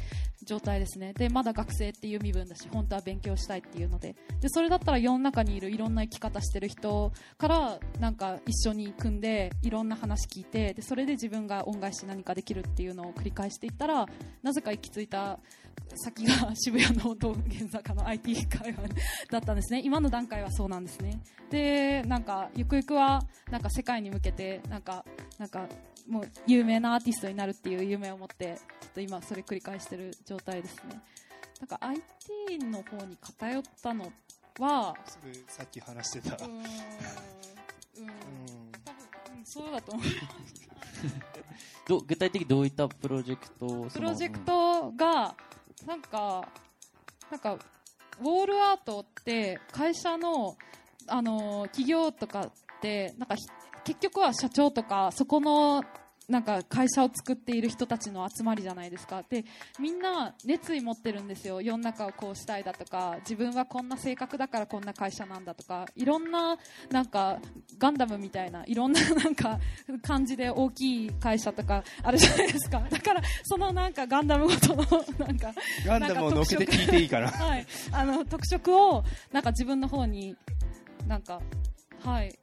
[0.45, 1.13] 状態ですね。
[1.13, 4.15] でまだ学生っていう身分だし本当は勉強したいっていうので。
[4.41, 14.07] でそれだったら世の中にいるいろんな生き方してる人からなんか一緒に組んでいろんな話聞いてでそれで自分が恩返し何かできるっていうのを繰り返していったら
[14.43, 15.39] なぜか行き着いた
[15.97, 18.79] 先が渋谷の道玄坂の IT 会話
[19.31, 19.83] だったんですね。
[19.85, 21.21] 今の段階はそうなんですね。
[21.51, 25.05] でなんかゆくゆくはなんか世界に向けてなんか
[25.39, 25.69] なんか
[26.09, 31.01] もう有名なアーティストになるっていう夢を持ってちょっと今それ繰り返してる状態ですね。
[31.61, 34.11] なんか IT の方に偏ったの
[34.59, 36.37] はそれさっき話してた。
[36.37, 36.59] うーんうん。
[36.59, 36.65] うん。
[38.85, 40.05] 多分うんそうだと思う
[41.89, 45.35] ど具体的にどういったプロジェクトプロジェクトが
[45.87, 46.49] なんか
[47.31, 47.55] なんか
[48.21, 50.57] ウォールアートって会社の
[51.07, 52.51] あの企業とかっ
[52.81, 53.35] てなんか
[53.85, 55.83] 結局は社長とかそこの
[56.31, 59.25] なんか会社を作っている人たちの集まりじゃないですか。
[59.29, 59.45] で
[59.81, 61.61] みんな熱意持ってるんですよ。
[61.61, 65.87] 世の中をこうしたいだとか自分はこんな性格だからこんな会社なんだとか。
[65.97, 66.57] いろんな
[66.91, 67.39] なんか
[67.79, 69.59] ガンダムみたいないろんな なんか
[70.03, 72.81] 感じで大きい会社とかあるじゃないですか。
[72.89, 74.85] だからそのなんかガンダムごとの
[75.19, 75.53] なんか
[75.85, 80.37] ガンダムを乗っけて聞いていいかなはい、あの特色をなんか自分の方に
[81.07, 81.41] なんか、
[82.05, 82.39] はい、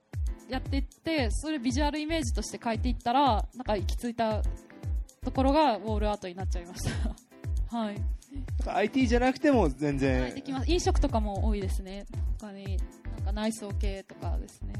[0.49, 4.41] やっていってそれビジュアルイメージとして書いていったらなんか行き着いた
[5.23, 7.15] ところがウォールアートになっちゃいました。
[7.77, 8.05] はい、なん
[8.63, 10.71] か IT じゃなくても全はい、然できます。
[10.71, 12.05] 飲食とかも多いですね。
[12.39, 12.77] 他に
[13.17, 14.73] なんか内装系とかですね。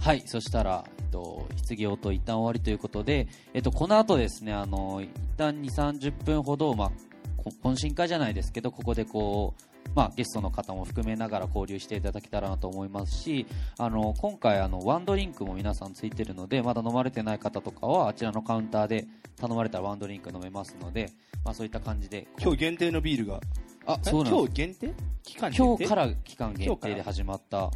[0.00, 6.92] はい、そしたら、えっと、質疑応答一旦終わりということで、えっと、この後ですね、あの、一旦2、30分ほど、まあ、
[7.36, 9.62] こ懇親会じゃないですけど、ここでこう、
[9.94, 19.06] まあ、ゲストの方も含めながら交流していただけたらなと思いますし、あの、今回、あの、ワンドリンクも皆さんついてるので、まだ飲まれてない方とかは、あちらのカウンターで
[19.36, 21.10] 頼まれたらワンドリンク飲めますので、
[21.44, 23.40] まあ、そういった感じで、今日限定のビールが。
[23.86, 24.10] あ、え？
[24.10, 24.94] そうなん今日限定？
[25.22, 25.62] 期間限定？
[25.64, 27.70] 今日から期間限定で始まった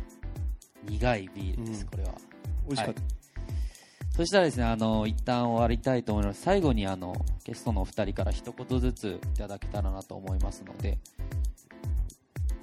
[0.86, 1.88] 苦いビールです、うん。
[1.88, 2.14] これは。
[2.66, 3.02] 美味しかった、
[4.16, 6.42] そしたらですね、あの、一旦終わりたいと思います。
[6.42, 10.98] 最後にあの、ゲストのお二人から一言ずついただけたらなと思いますので、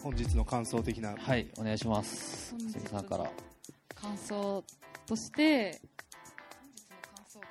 [0.03, 2.55] 本日の感想的なはい、お願いします。
[2.57, 3.31] 本日の関さんから。
[3.93, 4.63] 感想
[5.05, 5.79] として
[6.59, 7.47] 本日の感想か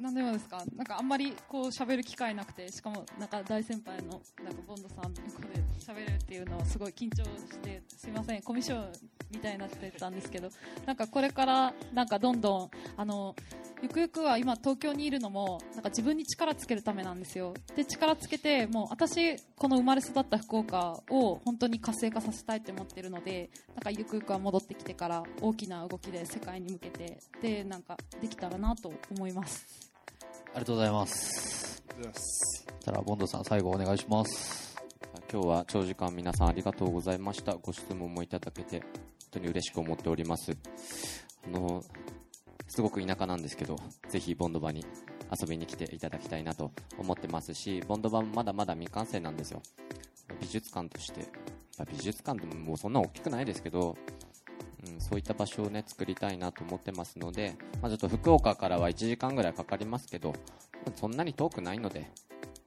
[0.00, 0.62] 何でもですか？
[0.76, 8.86] なんかあんまりこう喋る機会なくてしかもなんか大先輩のなんかボンドさんの横で喋るっていうのをすごい緊張してすいませんコミュ障
[9.32, 10.50] みたいになってたんですけど
[10.86, 13.34] なんかこれからなんかどんどんあの
[13.82, 29.90] ゆくゆくは今東京にいるのもなんか自分に力つけるためなんですよで力つけてもう私この生まれ育った福岡を本当に活性化させたいって思ってるのでなんかゆくゆくは戻ってきてから大きな動きで世界に向けてでなんかできたらなと思います
[30.52, 31.82] ありがとうございます。
[31.88, 34.76] ありがとうございますたら、ボンドさん、最後お願いします。
[35.32, 37.54] 今日は長時間皆さんありがとうございました。
[37.54, 38.90] ご質問もいただけて、本
[39.30, 40.56] 当に嬉しく思っております。
[41.46, 41.82] あの、
[42.70, 43.76] すごく田舎なんですけど、
[44.08, 44.86] ぜひボンドバに
[45.36, 49.60] 遊びに来ていただきたいなと思ってますし、ボンドバまだまだ未完成なんですよ。
[50.40, 51.26] 美術館として。
[51.90, 53.96] 美術館でももうそんな大きくないですけど、
[54.86, 60.32] うん、そういった場所をね、作りたいなと思ってますので、まあ、ちょっと福岡からは1時間ぐらいかかりますけど、
[60.94, 62.08] そんなに遠くないので、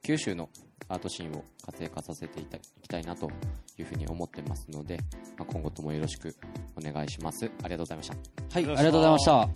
[0.04, 0.50] 九州の
[0.88, 3.30] アートシーンを活性化させていたいきたいなと
[3.78, 4.98] いうふうに思ってますので、
[5.38, 6.36] まあ、今後ともよろしく
[6.76, 7.46] お願いします。
[7.62, 8.14] ありがとうございました。
[8.14, 9.48] はい、ありがとうございました。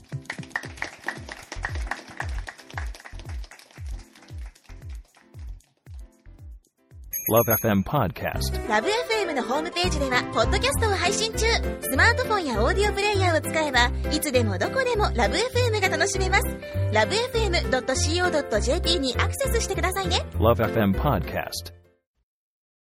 [7.31, 8.69] Love FM Podcast.
[8.69, 9.08] ラブ f m
[9.39, 11.47] のホームページではポッドキャストを配信中。
[11.81, 16.45] スマートフォンやオーディオプレイヤーを使えばいつでもどこでもラブ f m が楽しめます。
[16.93, 20.27] ラブ FM.co.jp にアクセスしてくださいね。
[20.35, 21.73] Love FM Podcast.